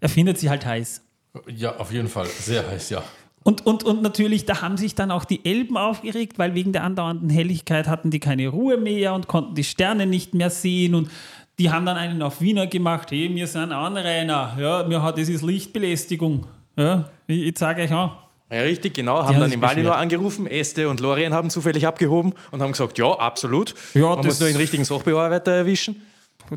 [0.00, 1.02] Er findet sie halt heiß.
[1.46, 2.26] Ja, auf jeden Fall.
[2.26, 3.02] Sehr heiß, ja.
[3.42, 6.84] Und, und, und natürlich, da haben sich dann auch die Elben aufgeregt, weil wegen der
[6.84, 10.94] andauernden Helligkeit hatten die keine Ruhe mehr und konnten die Sterne nicht mehr sehen.
[10.94, 11.10] Und
[11.58, 15.28] die haben dann einen auf Wiener gemacht, hey, wir sind Anrainer, ja, wir haben, das
[15.28, 16.46] ist Lichtbelästigung.
[16.80, 18.12] Ja, ich, ich zeige euch an.
[18.50, 19.22] Ja, richtig, genau.
[19.22, 20.46] Haben, dann im Valinor angerufen.
[20.46, 23.74] Este und Lorien haben zufällig abgehoben und haben gesagt, ja, absolut.
[23.94, 26.02] Ja, Man muss nur den richtigen Sachbearbeiter erwischen.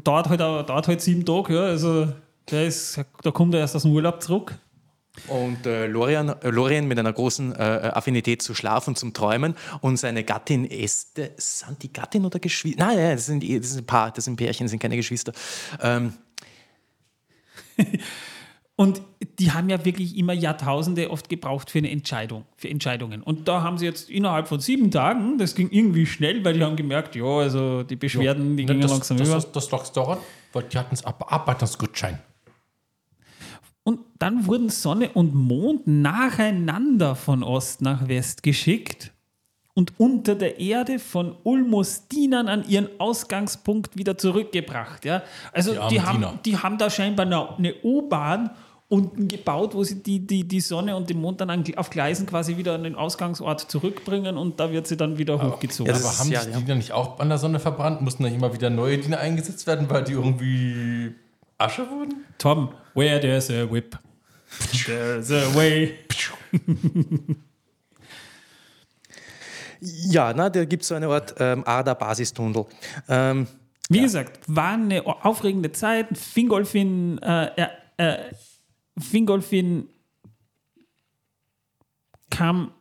[0.03, 1.53] Dauert halt, dauert halt sieben Tage.
[1.53, 1.63] Ja.
[1.63, 2.07] Also,
[2.49, 4.55] der ist, da kommt er erst aus dem Urlaub zurück.
[5.27, 9.97] Und äh, Lorien, äh, Lorien mit einer großen äh, Affinität zu Schlafen, zum Träumen und
[9.97, 12.83] seine Gattin Este, sind die Gattin oder Geschwister?
[12.83, 15.33] Nein, nein, das sind, das sind ein Paar, das sind Pärchen, das sind keine Geschwister.
[15.81, 16.13] Ähm.
[18.75, 19.01] Und
[19.37, 23.21] die haben ja wirklich immer Jahrtausende oft gebraucht für eine Entscheidung, für Entscheidungen.
[23.21, 26.63] Und da haben sie jetzt innerhalb von sieben Tagen, das ging irgendwie schnell, weil die
[26.63, 29.35] haben gemerkt, ja, also die Beschwerden, ja, die gingen das, langsam das, über.
[29.35, 30.17] Das, das, das dauern,
[30.53, 32.19] weil die hatten es Arbeitersgutschein.
[33.83, 39.13] Und dann wurden Sonne und Mond nacheinander von Ost nach West geschickt
[39.75, 45.03] und unter der Erde von Ulmus Dienern an ihren Ausgangspunkt wieder zurückgebracht.
[45.05, 45.23] Ja?
[45.51, 47.25] Also die, die haben, die haben da scheinbar
[47.57, 48.51] eine U-Bahn
[48.89, 52.27] unten gebaut, wo sie die, die, die Sonne und den Mond dann an, auf Gleisen
[52.27, 55.91] quasi wieder an den Ausgangsort zurückbringen und da wird sie dann wieder aber, hochgezogen.
[55.91, 56.59] Ja, aber haben ja, die ja.
[56.59, 58.01] Diener nicht auch an der Sonne verbrannt?
[58.01, 61.15] Mussten dann immer wieder neue Diener eingesetzt werden, weil die irgendwie
[61.57, 62.25] Asche wurden?
[62.37, 63.97] Tom, where there's a whip,
[64.85, 65.95] there's a way.
[69.83, 72.65] Ja, na, da gibt es so eine Art ähm, Ader-Basistunnel.
[73.09, 73.47] Ähm,
[73.89, 74.03] Wie ja.
[74.03, 76.17] gesagt, war eine aufregende Zeit.
[76.17, 77.67] Fingolfin, äh,
[77.97, 78.17] äh,
[78.97, 79.89] Fingolfin
[82.29, 82.71] kam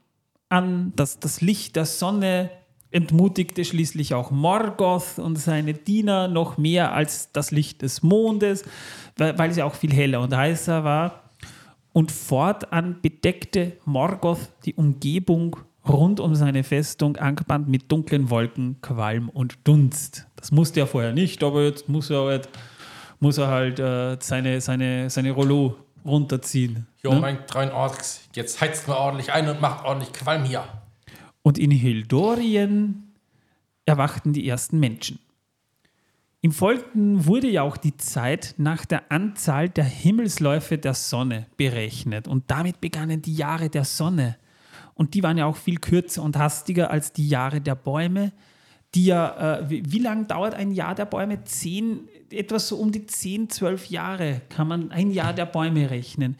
[0.48, 2.50] an, dass das Licht der Sonne
[2.92, 8.64] entmutigte schließlich auch Morgoth und seine Diener noch mehr als das Licht des Mondes,
[9.16, 11.30] weil, weil es ja auch viel heller und heißer war.
[11.92, 15.57] Und fortan bedeckte Morgoth die Umgebung
[15.89, 20.26] rund um seine Festung angebahnt mit dunklen Wolken, Qualm und Dunst.
[20.37, 22.49] Das musste er vorher nicht, aber jetzt muss er halt,
[23.20, 26.87] muss er halt äh, seine, seine, seine Rollo runterziehen.
[27.03, 27.20] Jo, ne?
[27.20, 30.64] mein treuen Orks, jetzt heizt mal ordentlich ein und macht ordentlich Qualm hier.
[31.43, 33.12] Und in Hildorien
[33.85, 35.18] erwachten die ersten Menschen.
[36.45, 42.26] Im Folgenden wurde ja auch die Zeit nach der Anzahl der Himmelsläufe der Sonne berechnet.
[42.26, 44.37] Und damit begannen die Jahre der Sonne.
[44.95, 48.32] Und die waren ja auch viel kürzer und hastiger als die Jahre der Bäume,
[48.95, 51.45] die ja, äh, wie, wie lange dauert ein Jahr der Bäume?
[51.45, 56.36] Zehn, etwas so um die 10, 12 Jahre kann man ein Jahr der Bäume rechnen.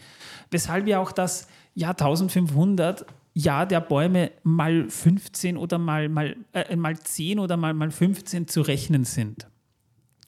[0.51, 6.77] Weshalb ja auch das Jahr 1500 Jahr der Bäume mal 15 oder mal, mal, äh,
[6.77, 9.47] mal 10 oder mal, mal 15 zu rechnen sind.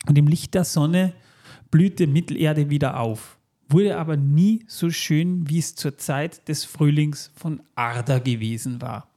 [0.06, 1.12] Und im Licht der Sonne
[1.70, 3.38] blühte Mittelerde wieder auf
[3.68, 9.08] wurde aber nie so schön, wie es zur Zeit des Frühlings von Arda gewesen war.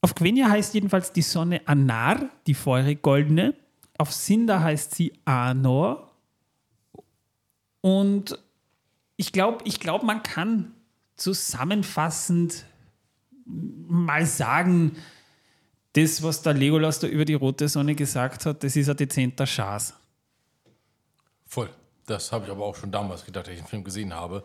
[0.00, 3.54] Auf Quenya heißt jedenfalls die Sonne Anar, die feurige goldene.
[3.96, 6.10] Auf Sinda heißt sie Anor.
[7.80, 8.38] Und
[9.16, 10.74] ich glaube, ich glaub, man kann
[11.16, 12.66] zusammenfassend
[13.46, 14.96] mal sagen,
[15.94, 19.46] das, was der Legolas da über die rote Sonne gesagt hat, das ist ein dezenter
[19.46, 19.94] Schaß.
[21.54, 21.70] Voll.
[22.06, 24.42] Das habe ich aber auch schon damals gedacht, als ich den Film gesehen habe.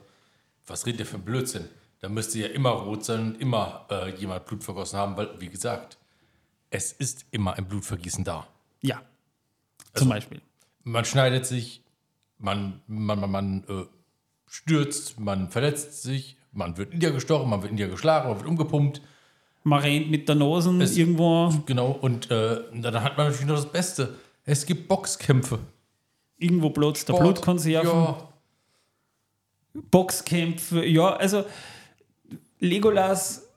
[0.68, 1.68] Was redet der für ein Blödsinn?
[2.02, 5.50] Da müsste ja immer rot sein und immer äh, jemand Blut vergossen haben, weil, wie
[5.50, 5.98] gesagt,
[6.70, 8.46] es ist immer ein Blutvergießen da.
[8.82, 9.02] Ja.
[9.92, 10.40] Also, Zum Beispiel.
[10.84, 11.82] Man schneidet sich,
[12.38, 13.86] man, man, man, man äh,
[14.46, 18.38] stürzt, man verletzt sich, man wird in dir gestochen, man wird in dir geschlagen, man
[18.38, 19.02] wird umgepumpt.
[19.64, 21.52] Man rennt mit der Nase irgendwo.
[21.66, 24.14] Genau, und äh, dann hat man natürlich noch das Beste.
[24.46, 25.58] Es gibt Boxkämpfe.
[26.40, 27.90] Irgendwo bloß der Blutkonserven.
[27.90, 28.30] Ja.
[29.92, 31.46] Boxkämpfe, ja, also
[32.60, 33.48] Legolas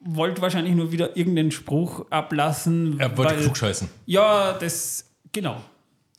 [0.00, 2.98] wollte wahrscheinlich nur wieder irgendeinen Spruch ablassen.
[2.98, 3.88] Er wollte klugscheißen.
[4.06, 5.60] Ja, das, genau.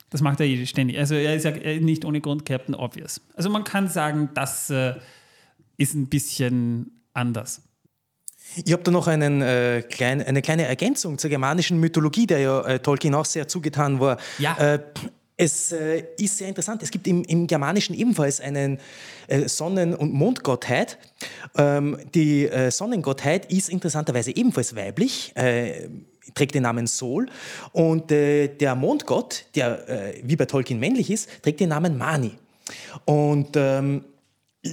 [0.09, 0.97] Das macht er ständig.
[0.97, 3.21] Also er ist ja nicht ohne Grund Captain Obvious.
[3.35, 4.95] Also man kann sagen, das äh,
[5.77, 7.61] ist ein bisschen anders.
[8.63, 12.61] Ich habe da noch einen, äh, klein, eine kleine Ergänzung zur germanischen Mythologie, der ja
[12.61, 14.17] äh, Tolkien auch sehr zugetan war.
[14.37, 14.79] Ja.
[15.37, 16.81] Es äh, ist sehr interessant.
[16.81, 18.79] Es gibt im, im Germanischen ebenfalls einen
[19.27, 20.97] äh, Sonnen- und Mondgottheit.
[21.57, 25.89] Ähm, die äh, Sonnengottheit ist interessanterweise ebenfalls weiblich, äh,
[26.35, 27.25] trägt den Namen Sol.
[27.73, 32.31] Und äh, der Mondgott, der äh, wie bei Tolkien männlich ist, trägt den Namen Mani.
[33.03, 34.05] Und ähm,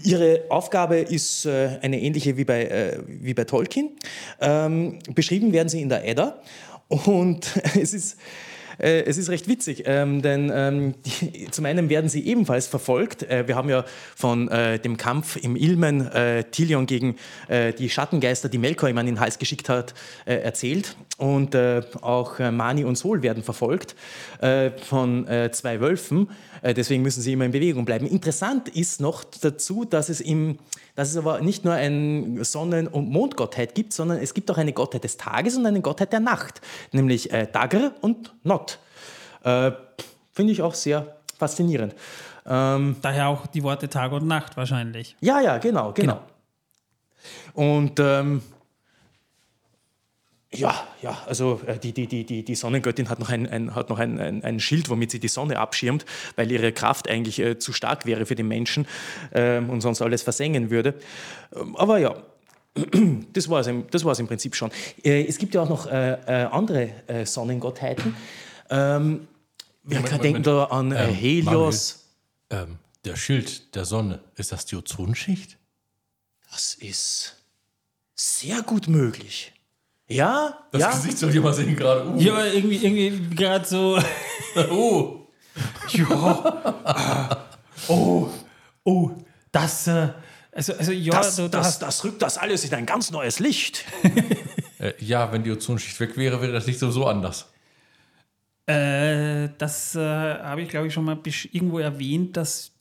[0.05, 3.91] Ihre Aufgabe ist eine ähnliche wie bei, wie bei Tolkien.
[4.41, 6.41] Ähm, beschrieben werden sie in der Edda.
[6.89, 7.47] Und
[7.79, 8.17] es ist
[8.83, 13.23] äh, es ist recht witzig, ähm, denn ähm, die, zum einen werden sie ebenfalls verfolgt.
[13.23, 13.85] Äh, wir haben ja
[14.17, 17.17] von äh, dem Kampf im Ilmen äh, Tilion gegen
[17.49, 20.97] äh, die Schattengeister, die Melkor ihm an den Hals geschickt hat, äh, erzählt.
[21.19, 21.55] Und
[22.01, 23.95] auch Mani und Sol werden verfolgt
[24.41, 26.29] von zwei Wölfen.
[26.63, 28.07] Deswegen müssen sie immer in Bewegung bleiben.
[28.07, 30.59] Interessant ist noch dazu, dass es im
[30.95, 34.73] dass es aber nicht nur eine Sonnen- und Mondgottheit gibt, sondern es gibt auch eine
[34.73, 36.61] Gottheit des Tages und eine Gottheit der Nacht,
[36.93, 38.79] nämlich äh, Dagr und Not.
[39.43, 39.73] Äh,
[40.33, 41.95] Finde ich auch sehr faszinierend.
[42.47, 45.17] Ähm, Daher auch die Worte Tag und Nacht wahrscheinlich.
[45.21, 46.21] Ja, ja, genau, genau.
[47.55, 47.81] genau.
[47.81, 48.43] Und ähm,
[50.55, 53.99] ja, ja, also äh, die, die, die, die Sonnengöttin hat noch, ein, ein, hat noch
[53.99, 56.05] ein, ein, ein, Schild, womit sie die Sonne abschirmt,
[56.37, 58.87] weil ihre Kraft eigentlich äh, zu stark wäre für den Menschen
[59.33, 60.95] ähm, und sonst alles versengen würde.
[61.57, 62.15] Ähm, aber ja,
[63.33, 64.71] das war es im, das war's im Prinzip schon.
[65.03, 68.15] Äh, es gibt ja auch noch äh, äh andere äh, Sonnengottheiten.
[68.69, 69.29] Ähm,
[69.85, 72.05] wir Moment, denken da an ähm, Helios.
[72.51, 75.59] Ähm, der Schild der Sonne, ist das die Ozonschicht?
[76.51, 77.37] Das ist
[78.15, 79.53] sehr gut möglich.
[80.09, 80.91] Ja, das ja.
[80.91, 82.09] Gesicht soll mal sehen gerade.
[82.09, 82.19] Uh.
[82.19, 83.99] Ja, irgendwie, irgendwie gerade so.
[84.71, 85.27] oh.
[85.89, 87.47] ja.
[87.89, 88.29] oh.
[88.85, 89.11] Oh.
[89.51, 89.87] Das.
[89.87, 90.09] Äh,
[90.55, 93.85] also, also ja, das, so, das, das rückt das alles in ein ganz neues Licht.
[94.79, 97.51] äh, ja, wenn die Ozonschicht weg wäre, wäre das Licht sowieso anders.
[98.67, 101.19] Äh, das äh, habe ich, glaube ich, schon mal
[101.53, 102.72] irgendwo erwähnt, dass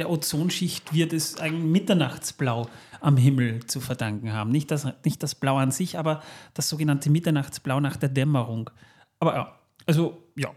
[0.00, 2.70] der Ozonschicht wird es ein Mitternachtsblau
[3.00, 4.50] am Himmel zu verdanken haben.
[4.50, 6.22] Nicht das, nicht das Blau an sich, aber
[6.54, 8.70] das sogenannte Mitternachtsblau nach der Dämmerung.
[9.18, 10.54] Aber ja, also ja.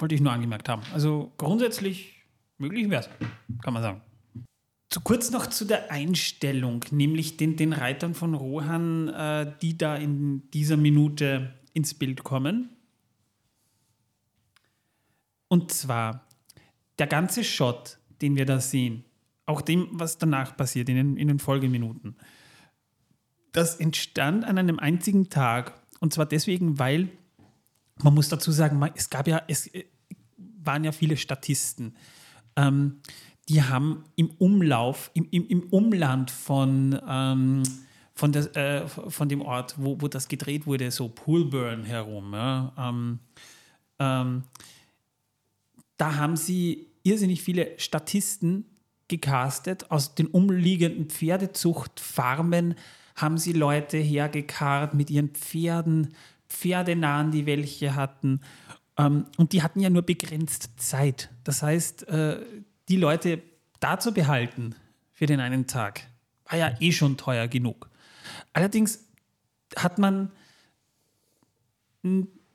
[0.00, 0.82] Wollte ich nur angemerkt haben.
[0.92, 2.24] Also grundsätzlich
[2.58, 3.10] möglich wäre es,
[3.62, 4.00] kann man sagen.
[4.90, 9.94] Zu kurz noch zu der Einstellung, nämlich den, den Reitern von Rohan, äh, die da
[9.94, 12.70] in dieser Minute ins Bild kommen.
[15.46, 16.26] Und zwar
[16.98, 19.04] der ganze Shot, den wir da sehen,
[19.46, 22.16] auch dem, was danach passiert in den, in den Folgeminuten.
[23.52, 25.80] Das entstand an einem einzigen Tag.
[26.00, 27.08] Und zwar deswegen, weil,
[28.02, 29.84] man muss dazu sagen, es gab ja, es äh,
[30.36, 31.94] waren ja viele Statisten.
[32.56, 33.00] Ähm,
[33.48, 37.62] die haben im Umlauf, im, im, im Umland von, ähm,
[38.14, 42.72] von, der, äh, von dem Ort, wo, wo das gedreht wurde, so Poolburn herum, ja,
[42.78, 43.18] ähm,
[43.98, 44.42] ähm,
[45.96, 48.64] da haben sie irrsinnig viele Statisten
[49.08, 49.90] gecastet.
[49.90, 52.74] Aus den umliegenden Pferdezuchtfarmen
[53.16, 56.14] haben sie Leute hergekarrt mit ihren Pferden,
[56.48, 58.40] Pferdenahen, die welche hatten.
[58.98, 61.30] Ähm, und die hatten ja nur begrenzt Zeit.
[61.44, 62.40] Das heißt, äh,
[62.88, 63.42] die Leute
[63.80, 64.74] da zu behalten
[65.12, 66.08] für den einen Tag,
[66.46, 67.90] war ja eh schon teuer genug.
[68.52, 69.06] Allerdings
[69.76, 70.30] hat man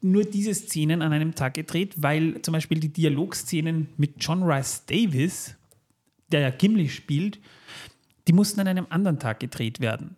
[0.01, 4.85] nur diese Szenen an einem Tag gedreht, weil zum Beispiel die Dialogszenen mit John Rice
[4.85, 5.55] Davis
[6.31, 7.39] der ja Gimli spielt,
[8.27, 10.15] die mussten an einem anderen Tag gedreht werden.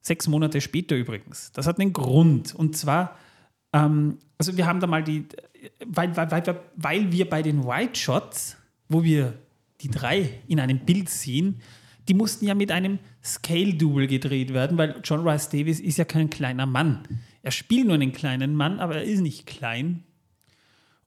[0.00, 1.52] Sechs Monate später übrigens.
[1.52, 2.54] Das hat einen Grund.
[2.54, 3.16] Und zwar,
[3.72, 5.24] ähm, also wir haben da mal die,
[5.86, 8.56] weil, weil, weil, weil wir bei den White Shots,
[8.88, 9.34] wo wir
[9.80, 11.60] die drei in einem Bild sehen,
[12.08, 16.28] die mussten ja mit einem Scale-Double gedreht werden, weil John Rice Davis ist ja kein
[16.28, 17.08] kleiner Mann.
[17.44, 20.02] Er spielt nur einen kleinen Mann, aber er ist nicht klein.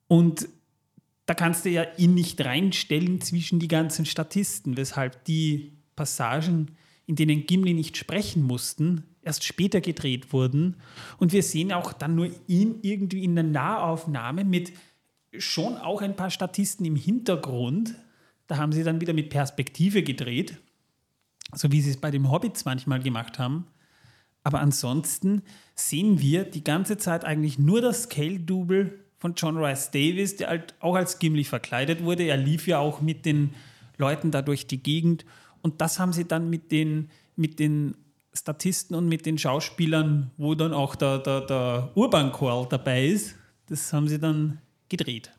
[0.08, 0.48] Und
[1.26, 6.78] da kannst du ja ihn nicht reinstellen zwischen die ganzen Statisten, weshalb die Passagen,
[7.08, 10.76] in denen Gimli nicht sprechen mussten, erst später gedreht wurden.
[11.18, 14.74] Und wir sehen auch dann nur ihn irgendwie in der Nahaufnahme mit
[15.40, 17.96] schon auch ein paar Statisten im Hintergrund.
[18.46, 20.60] Da haben sie dann wieder mit Perspektive gedreht,
[21.56, 23.66] so wie sie es bei den Hobbits manchmal gemacht haben.
[24.48, 25.42] Aber ansonsten
[25.76, 30.74] sehen wir die ganze Zeit eigentlich nur das Scale-Double von John Rice Davis, der halt
[30.80, 32.24] auch als Gimli verkleidet wurde.
[32.24, 33.54] Er lief ja auch mit den
[33.98, 35.26] Leuten da durch die Gegend.
[35.62, 37.96] Und das haben sie dann mit den, mit den
[38.34, 43.36] Statisten und mit den Schauspielern, wo dann auch der, der, der Urban Choral dabei ist,
[43.66, 45.30] das haben sie dann gedreht.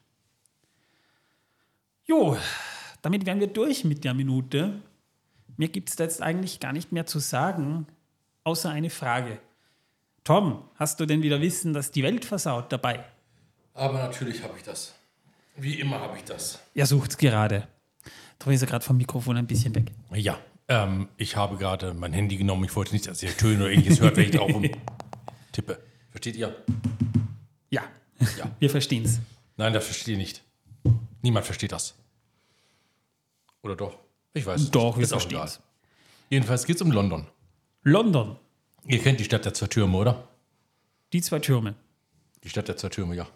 [2.05, 2.37] Jo,
[3.01, 4.83] damit wären wir durch mit der Minute.
[5.57, 7.87] Mir gibt es da jetzt eigentlich gar nicht mehr zu sagen,
[8.49, 9.39] außer eine Frage.
[10.25, 13.05] Tom, hast du denn wieder Wissen, dass die Welt versaut dabei?
[13.75, 14.95] Aber natürlich habe ich das.
[15.57, 16.61] Wie immer habe ich das.
[16.75, 17.69] Er sucht es gerade.
[18.39, 19.93] Tom ist ja gerade vom Mikrofon ein bisschen weg.
[20.15, 20.39] Ja,
[20.69, 22.65] ähm, ich habe gerade mein Handy genommen.
[22.65, 24.51] Ich wollte nicht, dass ihr Töne oder ähnliches hört, wenn ich drauf
[25.53, 25.79] tippe.
[26.11, 26.57] Versteht ihr?
[27.71, 27.83] Ja,
[28.39, 28.51] ja.
[28.59, 29.21] wir verstehen es.
[29.57, 30.43] Nein, das verstehe ich nicht.
[31.21, 31.95] Niemand versteht das.
[33.63, 33.99] Oder doch?
[34.33, 35.61] Ich weiß es Doch, wir verstehen es.
[36.31, 37.27] Jedenfalls geht es um London.
[37.89, 38.37] London.
[38.87, 40.29] Ihr kennt die Stadt der zwei Türme, oder?
[41.13, 41.75] Die zwei Türme.
[42.45, 43.27] Die Stadt der zwei Türme, ja.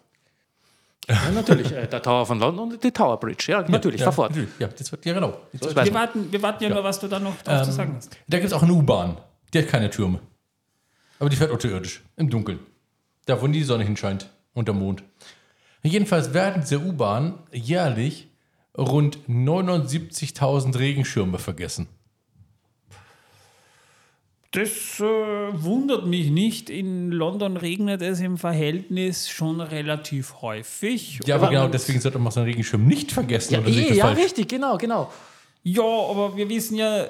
[1.07, 3.45] Ja, natürlich, äh, der Tower von London und die Tower Bridge.
[3.49, 4.33] Ja, natürlich, ja, fort.
[4.57, 5.37] Ja, das, ja genau.
[5.59, 7.71] So, wir, warten, wir warten ja, ja, nur, was du da noch drauf ähm, zu
[7.71, 8.17] sagen hast.
[8.27, 9.17] Da gibt es auch eine U-Bahn.
[9.53, 10.21] Die hat keine Türme.
[11.19, 12.59] Aber die fährt unterirdisch, im Dunkeln.
[13.25, 15.03] Da, wo die Sonne hinscheint und der Mond.
[15.83, 18.29] Jedenfalls werden diese U-Bahn jährlich
[18.77, 21.87] rund 79.000 Regenschirme vergessen.
[24.53, 26.69] Das äh, wundert mich nicht.
[26.69, 31.19] In London regnet es im Verhältnis schon relativ häufig.
[31.25, 33.55] Ja, aber genau deswegen sollte man so einen Regenschirm nicht vergessen.
[33.55, 35.11] Ja, eh, ja richtig, genau, genau.
[35.63, 37.07] Ja, aber wir wissen ja,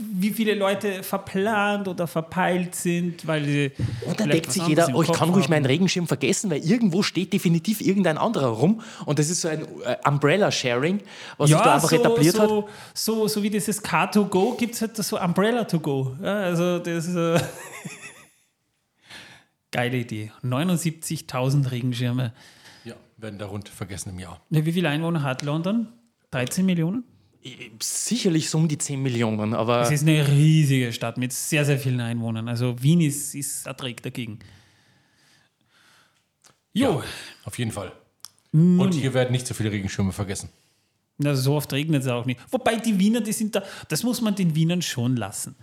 [0.00, 3.72] wie viele Leute verplant oder verpeilt sind, weil sie.
[4.06, 7.32] Und dann denkt sich jeder, oh, ich kann ruhig meinen Regenschirm vergessen, weil irgendwo steht
[7.32, 8.82] definitiv irgendein anderer rum.
[9.04, 11.00] Und das ist so ein äh, Umbrella-Sharing,
[11.36, 12.64] was ja, sich da einfach so, etabliert so, hat.
[12.94, 16.16] So, so wie dieses Car2Go gibt es halt so Umbrella to go.
[16.22, 17.16] Ja, also das ist.
[17.16, 17.40] Äh
[19.70, 20.32] Geile Idee.
[20.42, 22.32] 79.000 Regenschirme.
[22.84, 24.40] Ja, werden darunter vergessen im Jahr.
[24.50, 25.88] Ja, wie viele Einwohner hat London?
[26.30, 27.04] 13 Millionen?
[27.80, 29.82] Sicherlich so um die 10 Millionen, aber.
[29.82, 32.48] Es ist eine riesige Stadt mit sehr, sehr vielen Einwohnern.
[32.48, 34.38] Also Wien ist, ist erträgt dagegen.
[36.72, 37.00] Jo.
[37.00, 37.04] Ja,
[37.44, 37.92] auf jeden Fall.
[38.52, 38.80] Nun.
[38.80, 40.50] Und hier werden nicht so viele Regenschirme vergessen.
[41.24, 42.40] Also so oft regnet es auch nicht.
[42.50, 45.56] Wobei die Wiener, die sind da, das muss man den Wienern schon lassen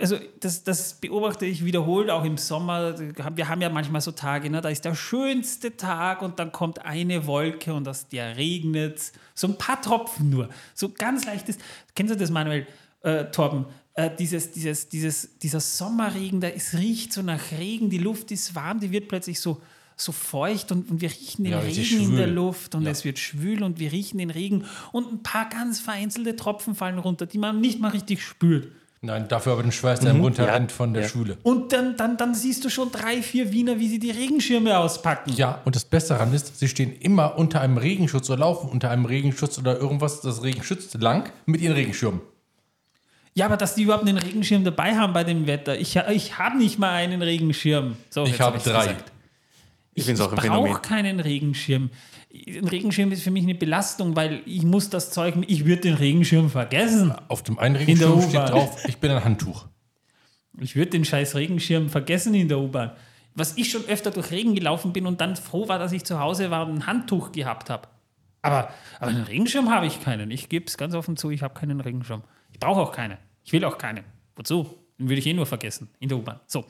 [0.00, 2.94] also das, das beobachte ich wiederholt auch im Sommer.
[3.36, 6.84] Wir haben ja manchmal so Tage, ne, da ist der schönste Tag und dann kommt
[6.84, 10.48] eine Wolke und aus der regnet so ein paar Tropfen nur.
[10.74, 11.58] So ganz leichtes.
[11.94, 12.66] Kennst du das, Manuel,
[13.02, 13.66] äh, Torben?
[13.94, 18.54] Äh, dieses, dieses, dieses, dieser Sommerregen, da es riecht so nach Regen, die Luft ist
[18.54, 19.60] warm, die wird plötzlich so,
[19.94, 22.90] so feucht und, und wir riechen den ja, Regen in der Luft und ja.
[22.90, 26.98] es wird schwül und wir riechen den Regen und ein paar ganz vereinzelte Tropfen fallen
[26.98, 28.72] runter, die man nicht mal richtig spürt.
[29.04, 30.22] Nein, dafür aber den Schweiß, der mhm.
[30.22, 30.76] runterrennt ja.
[30.76, 31.08] von der ja.
[31.08, 31.36] Schule.
[31.42, 35.34] Und dann, dann, dann siehst du schon drei, vier Wiener, wie sie die Regenschirme auspacken.
[35.36, 38.90] Ja, und das Beste daran ist, sie stehen immer unter einem Regenschutz oder laufen unter
[38.90, 42.22] einem Regenschutz oder irgendwas, das Regen schützt, lang mit ihren Regenschirmen.
[43.34, 45.78] Ja, aber dass die überhaupt einen Regenschirm dabei haben bei dem Wetter.
[45.78, 47.96] Ich, ich habe nicht mal einen Regenschirm.
[48.08, 48.86] So, ich habe drei.
[48.86, 49.12] Gesagt.
[49.92, 51.90] Ich, ich brauche keinen Regenschirm
[52.34, 55.94] ein Regenschirm ist für mich eine Belastung, weil ich muss das Zeug, ich würde den
[55.94, 57.14] Regenschirm vergessen.
[57.28, 59.66] Auf dem einen Regenschirm steht drauf, ich bin ein Handtuch.
[60.58, 62.92] Ich würde den scheiß Regenschirm vergessen in der U-Bahn.
[63.34, 66.20] Was ich schon öfter durch Regen gelaufen bin und dann froh war, dass ich zu
[66.20, 67.88] Hause war und ein Handtuch gehabt habe.
[68.42, 68.68] Aber,
[69.00, 70.30] aber einen Regenschirm habe ich keinen.
[70.30, 72.22] Ich gebe es ganz offen zu, ich habe keinen Regenschirm.
[72.52, 73.18] Ich brauche auch keinen.
[73.44, 74.04] Ich will auch keinen.
[74.36, 74.78] Wozu?
[74.98, 76.40] Den würde ich eh nur vergessen in der U-Bahn.
[76.46, 76.64] So.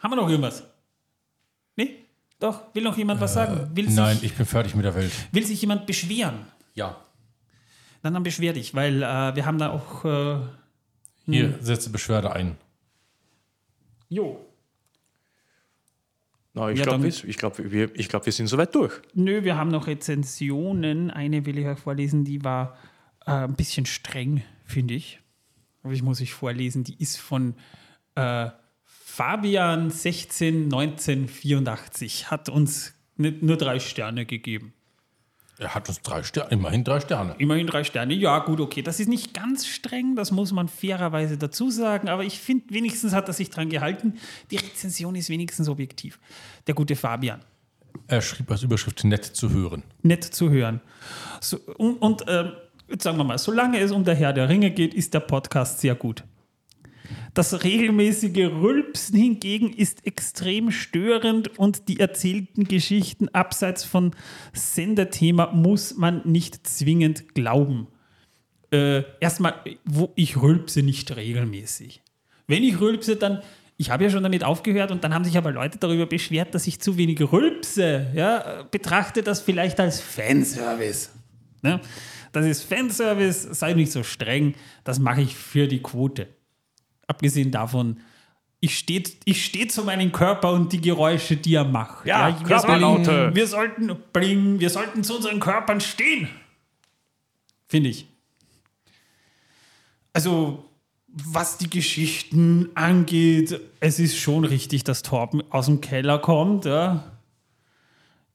[0.00, 0.64] Haben wir noch irgendwas?
[1.76, 2.07] Nee?
[2.38, 3.70] Doch, will noch jemand was sagen?
[3.74, 5.12] Will Nein, sich, ich bin fertig mit der Welt.
[5.32, 6.46] Will sich jemand beschweren?
[6.74, 6.96] Ja.
[8.02, 10.04] Dann, dann beschwer dich, weil äh, wir haben da auch.
[10.04, 10.38] Äh,
[11.26, 12.56] Hier, setze Beschwerde ein.
[14.08, 14.44] Jo.
[16.54, 19.00] Na, ich ja, glaube, wir, glaub, wir, glaub, wir sind soweit durch.
[19.14, 21.10] Nö, wir haben noch Rezensionen.
[21.10, 22.76] Eine will ich euch vorlesen, die war
[23.26, 25.20] äh, ein bisschen streng, finde ich.
[25.82, 26.84] Aber ich muss ich vorlesen.
[26.84, 27.54] Die ist von
[28.14, 28.50] äh,
[29.18, 34.74] Fabian 16 1984 hat uns nicht nur drei Sterne gegeben.
[35.58, 37.34] Er hat uns drei Sterne, immerhin drei Sterne.
[37.38, 38.80] Immerhin drei Sterne, ja gut, okay.
[38.80, 43.12] Das ist nicht ganz streng, das muss man fairerweise dazu sagen, aber ich finde, wenigstens
[43.12, 44.20] hat er sich dran gehalten.
[44.52, 46.20] Die Rezension ist wenigstens objektiv.
[46.68, 47.40] Der gute Fabian.
[48.06, 49.82] Er schrieb als Überschrift nett zu hören.
[50.02, 50.80] Nett zu hören.
[51.40, 52.52] So, und und äh,
[53.00, 55.96] sagen wir mal, solange es um der Herr der Ringe geht, ist der Podcast sehr
[55.96, 56.22] gut.
[57.34, 64.12] Das regelmäßige Rülpsen hingegen ist extrem störend und die erzählten Geschichten abseits von
[64.52, 67.88] Senderthema muss man nicht zwingend glauben.
[68.70, 69.54] Äh, erstmal,
[69.84, 72.02] wo ich rülpse nicht regelmäßig.
[72.46, 73.42] Wenn ich rülpse, dann,
[73.76, 76.66] ich habe ja schon damit aufgehört und dann haben sich aber Leute darüber beschwert, dass
[76.66, 78.08] ich zu wenig rülpse.
[78.14, 81.10] Ja, betrachte das vielleicht als Fanservice.
[81.62, 81.80] Ja,
[82.32, 84.54] das ist Fanservice, sei nicht so streng,
[84.84, 86.28] das mache ich für die Quote
[87.08, 88.00] abgesehen davon,
[88.60, 92.06] ich stehe ich steh zu meinem Körper und die Geräusche, die er macht.
[92.06, 96.28] Ja, ja wir, sollten, wir sollten bling, wir sollten zu unseren Körpern stehen.
[97.66, 98.06] Finde ich.
[100.12, 100.64] Also,
[101.06, 106.64] was die Geschichten angeht, es ist schon richtig, dass Torben aus dem Keller kommt.
[106.64, 107.17] Ja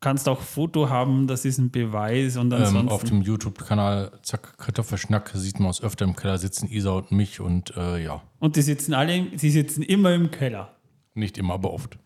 [0.04, 2.36] kannst auch Foto haben, das ist ein Beweis.
[2.36, 6.92] Und ähm, auf dem YouTube-Kanal Zack Kartoffelschnack sieht man uns öfter im Keller sitzen, Isa
[6.92, 8.22] und mich und äh, ja.
[8.40, 10.76] Und die sitzen alle, sie sitzen immer im Keller.
[11.14, 11.98] Nicht immer, aber oft.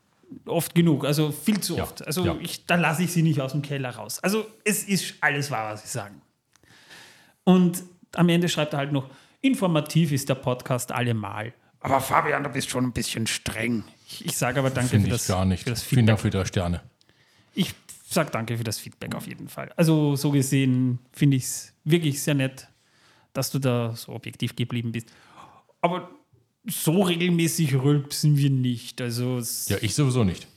[0.45, 2.05] Oft genug, also viel zu oft.
[2.05, 2.35] Also ja.
[2.39, 4.19] Ich, da lasse ich sie nicht aus dem Keller raus.
[4.21, 6.21] Also es ist alles wahr, was sie sagen.
[7.43, 7.83] Und
[8.13, 9.09] am Ende schreibt er halt noch,
[9.41, 11.53] informativ ist der Podcast allemal.
[11.79, 13.85] Aber Fabian, du bist schon ein bisschen streng.
[14.07, 15.63] Ich, ich sage aber danke Find für das, gar nicht.
[15.63, 16.81] Für das Vielen Dank für die Sterne.
[17.53, 17.73] Ich
[18.13, 19.71] sage danke für das Feedback auf jeden Fall.
[19.75, 22.67] Also so gesehen finde ich es wirklich sehr nett,
[23.33, 25.11] dass du da so objektiv geblieben bist.
[25.81, 26.09] Aber
[26.65, 29.01] so regelmäßig rülpsen wir nicht.
[29.01, 30.47] Also ja, ich sowieso nicht.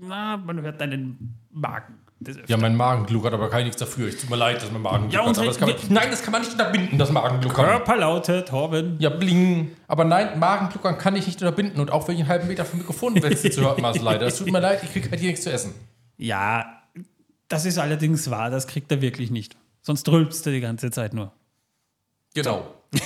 [0.00, 1.98] Na, man hört deinen Magen.
[2.46, 4.08] Ja, mein Magen gluckert, aber kann nichts dafür.
[4.08, 5.46] Es tut mir leid, dass mein Magen ja, gluckert.
[5.46, 7.66] Das man, nein, das kann man nicht unterbinden, das Magengluckern.
[7.66, 8.96] Körperlaute, Torben.
[9.00, 9.72] Ja, bling.
[9.88, 11.80] Aber nein, Magengluckern kann ich nicht unterbinden.
[11.80, 14.26] Und auch wenn ich einen halben Meter vom Mikrofon zu hört man es leider.
[14.26, 15.74] Es tut mir leid, ich kriege halt hier nichts zu essen.
[16.22, 16.84] Ja,
[17.48, 19.56] das ist allerdings wahr, das kriegt er wirklich nicht.
[19.80, 21.32] Sonst rülpst er die ganze Zeit nur.
[22.32, 22.72] Genau.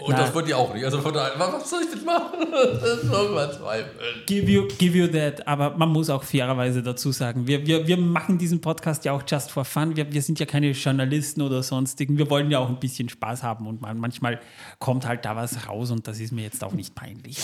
[0.00, 0.84] Und Na, das wollte ich auch nicht.
[0.84, 2.46] Also von daher, was soll ich denn machen?
[2.50, 4.22] Das ist irgendwann zweifeln.
[4.26, 5.46] Give you, give you that.
[5.46, 9.22] Aber man muss auch fairerweise dazu sagen, wir, wir, wir machen diesen Podcast ja auch
[9.26, 9.96] just for fun.
[9.96, 12.16] Wir, wir sind ja keine Journalisten oder sonstigen.
[12.16, 14.40] Wir wollen ja auch ein bisschen Spaß haben und man, manchmal
[14.78, 17.36] kommt halt da was raus und das ist mir jetzt auch nicht peinlich.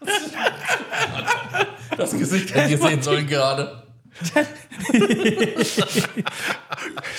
[1.98, 3.82] Das Gesicht hätte ihr sehen sollen gerade.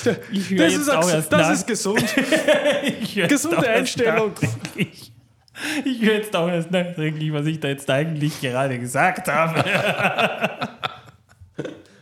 [0.04, 2.04] das, ist, auch das ist gesund.
[3.28, 4.32] Gesunde Einstellung.
[4.76, 5.12] Ich,
[5.86, 9.64] ich höre jetzt auch erst nachträglich, was ich da jetzt eigentlich gerade gesagt habe.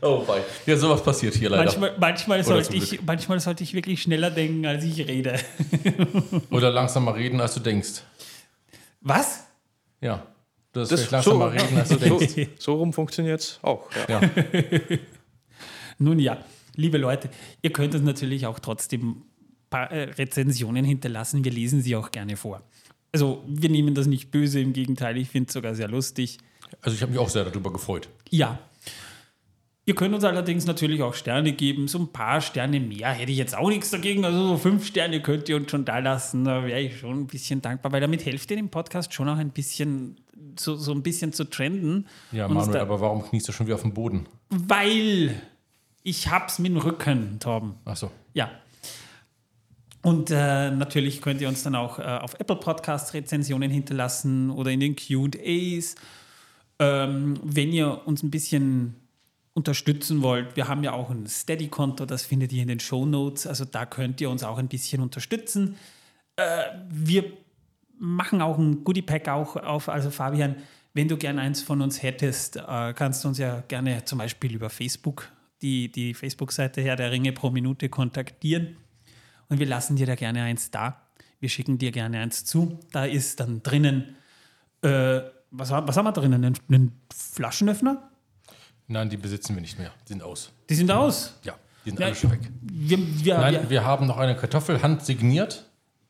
[0.01, 0.41] Oh wei.
[0.65, 1.63] Ja, sowas passiert hier leider.
[1.63, 5.39] Manchmal, manchmal sollte ich, manchmal sollte ich wirklich schneller denken, als ich rede.
[6.51, 8.03] Oder langsamer reden, als du denkst.
[9.01, 9.47] Was?
[9.99, 10.27] Ja.
[10.81, 12.33] Das, das langsam so, reden, als du denkst.
[12.33, 13.89] So, so rum funktioniert es auch.
[14.07, 14.21] Ja.
[14.21, 14.31] Ja.
[15.99, 16.37] Nun ja,
[16.75, 17.29] liebe Leute,
[17.61, 19.23] ihr könnt uns natürlich auch trotzdem
[19.69, 21.43] paar, äh, Rezensionen hinterlassen.
[21.43, 22.61] Wir lesen sie auch gerne vor.
[23.11, 26.37] Also wir nehmen das nicht böse, im Gegenteil, ich finde es sogar sehr lustig.
[26.81, 28.09] Also ich habe mich auch sehr darüber gefreut.
[28.29, 28.59] Ja,
[29.87, 31.87] Ihr könnt uns allerdings natürlich auch Sterne geben.
[31.87, 34.25] So ein paar Sterne mehr hätte ich jetzt auch nichts dagegen.
[34.25, 36.43] Also so fünf Sterne könnt ihr uns schon da lassen.
[36.43, 39.37] Da wäre ich schon ein bisschen dankbar, weil damit helft ihr dem Podcast schon auch
[39.37, 40.17] ein bisschen,
[40.59, 42.07] so, so ein bisschen zu trenden.
[42.31, 44.27] Ja, Manuel, aber warum kniest du schon wieder auf dem Boden?
[44.49, 45.41] Weil
[46.03, 47.75] ich hab's mit dem Rücken, Torben.
[47.85, 48.11] Ach so.
[48.33, 48.49] Ja.
[50.01, 54.71] Und äh, natürlich könnt ihr uns dann auch äh, auf Apple Podcast Rezensionen hinterlassen oder
[54.71, 55.95] in den QAs.
[56.79, 58.95] Ähm, wenn ihr uns ein bisschen
[59.53, 63.47] unterstützen wollt, wir haben ja auch ein Steady-Konto, das findet ihr in den Show Notes.
[63.47, 65.75] Also da könnt ihr uns auch ein bisschen unterstützen.
[66.35, 67.33] Äh, wir
[67.99, 69.89] machen auch ein Goodie-Pack auch auf.
[69.89, 70.55] Also Fabian,
[70.93, 74.53] wenn du gerne eins von uns hättest, äh, kannst du uns ja gerne zum Beispiel
[74.53, 78.77] über Facebook, die, die Facebook-Seite Herr der Ringe pro Minute kontaktieren.
[79.49, 81.01] Und wir lassen dir da gerne eins da.
[81.39, 82.79] Wir schicken dir gerne eins zu.
[82.91, 84.15] Da ist dann drinnen,
[84.81, 85.21] äh,
[85.51, 86.43] was, was haben wir drinnen?
[86.43, 88.09] Einen, einen Flaschenöffner?
[88.87, 89.91] Nein, die besitzen wir nicht mehr.
[90.07, 90.51] Die sind aus.
[90.69, 91.37] Die sind aus?
[91.43, 91.55] Ja,
[91.85, 92.39] die sind ja, alle schon weg.
[92.61, 95.66] Wir, wir, Nein, wir, wir haben noch eine Kartoffel handsigniert.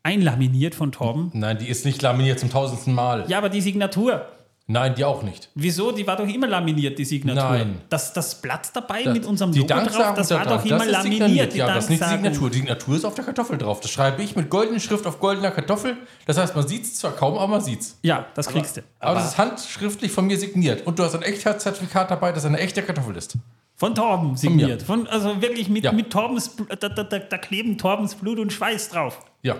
[0.07, 1.31] Einlaminiert von Torben?
[1.33, 3.25] Nein, die ist nicht laminiert zum tausendsten Mal.
[3.27, 4.25] Ja, aber die Signatur.
[4.65, 5.49] Nein, die auch nicht.
[5.53, 5.91] Wieso?
[5.91, 7.43] Die war doch immer laminiert, die Signatur.
[7.43, 7.81] Nein.
[7.89, 11.53] Das, das Blatt dabei das, mit unserem Logo drauf, das war doch immer laminiert.
[11.55, 12.49] Ja, das ist nicht die Signatur.
[12.49, 13.81] Die Signatur ist auf der Kartoffel drauf.
[13.81, 15.97] Das schreibe ich mit goldener Schrift auf goldener Kartoffel.
[16.25, 17.97] Das heißt, man sieht es zwar kaum, aber man sieht es.
[18.01, 18.81] Ja, das kriegst du.
[18.99, 20.87] Aber, aber das ist handschriftlich von mir signiert.
[20.87, 23.37] Und du hast ein Echtheitszertifikat dabei, das eine echte Kartoffel ist.
[23.75, 24.83] Von Torben signiert.
[24.83, 25.91] Von, von also wirklich mit, ja.
[25.91, 29.19] mit Torbens, da, da, da, da kleben Torbens Blut und Schweiß drauf.
[29.43, 29.57] Ja.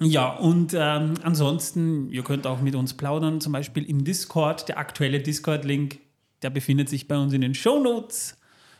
[0.00, 4.68] Ja, und ähm, ansonsten, ihr könnt auch mit uns plaudern, zum Beispiel im Discord.
[4.68, 5.98] Der aktuelle Discord-Link,
[6.42, 8.36] der befindet sich bei uns in den Show Notes.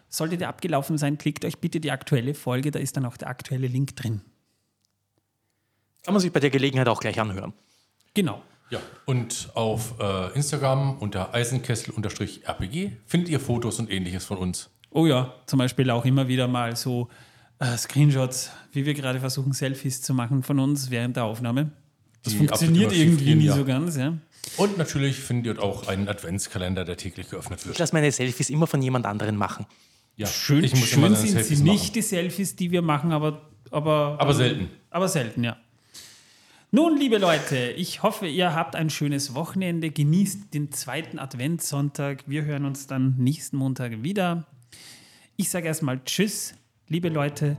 [0.08, 3.28] Sollte der abgelaufen sein, klickt euch bitte die aktuelle Folge, da ist dann auch der
[3.28, 4.22] aktuelle Link drin.
[6.04, 7.52] Kann man sich bei der Gelegenheit auch gleich anhören.
[8.14, 8.40] Genau.
[8.70, 14.70] Ja, und auf äh, Instagram unter eisenkessel-rpg findet ihr Fotos und ähnliches von uns.
[14.90, 17.08] Oh ja, zum Beispiel auch immer wieder mal so
[17.58, 21.72] äh, Screenshots, wie wir gerade versuchen, Selfies zu machen von uns während der Aufnahme.
[22.22, 23.54] Das Die funktioniert irgendwie nie ja.
[23.54, 24.14] so ganz, ja.
[24.56, 27.74] Und natürlich findet ihr auch einen Adventskalender, der täglich geöffnet wird.
[27.74, 29.66] Ich lasse meine Selfies immer von jemand anderen machen.
[30.16, 31.92] Ja, schön, ich muss schön sind Selfies sie nicht, machen.
[31.94, 34.68] die Selfies, die wir machen, aber, aber, aber selten.
[34.90, 35.56] Aber selten, ja.
[36.70, 39.90] Nun, liebe Leute, ich hoffe, ihr habt ein schönes Wochenende.
[39.90, 42.24] Genießt den zweiten Adventssonntag.
[42.26, 44.44] Wir hören uns dann nächsten Montag wieder.
[45.36, 46.54] Ich sage erstmal Tschüss,
[46.88, 47.56] liebe Leute.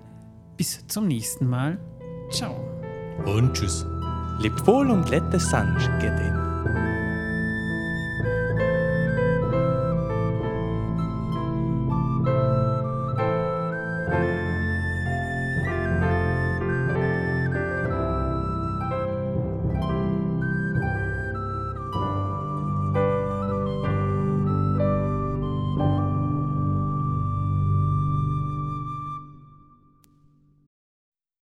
[0.58, 1.80] Bis zum nächsten Mal.
[2.32, 2.56] Ciao.
[3.26, 3.86] Und Tschüss.
[4.40, 6.99] Lebt wohl und let the sun get in.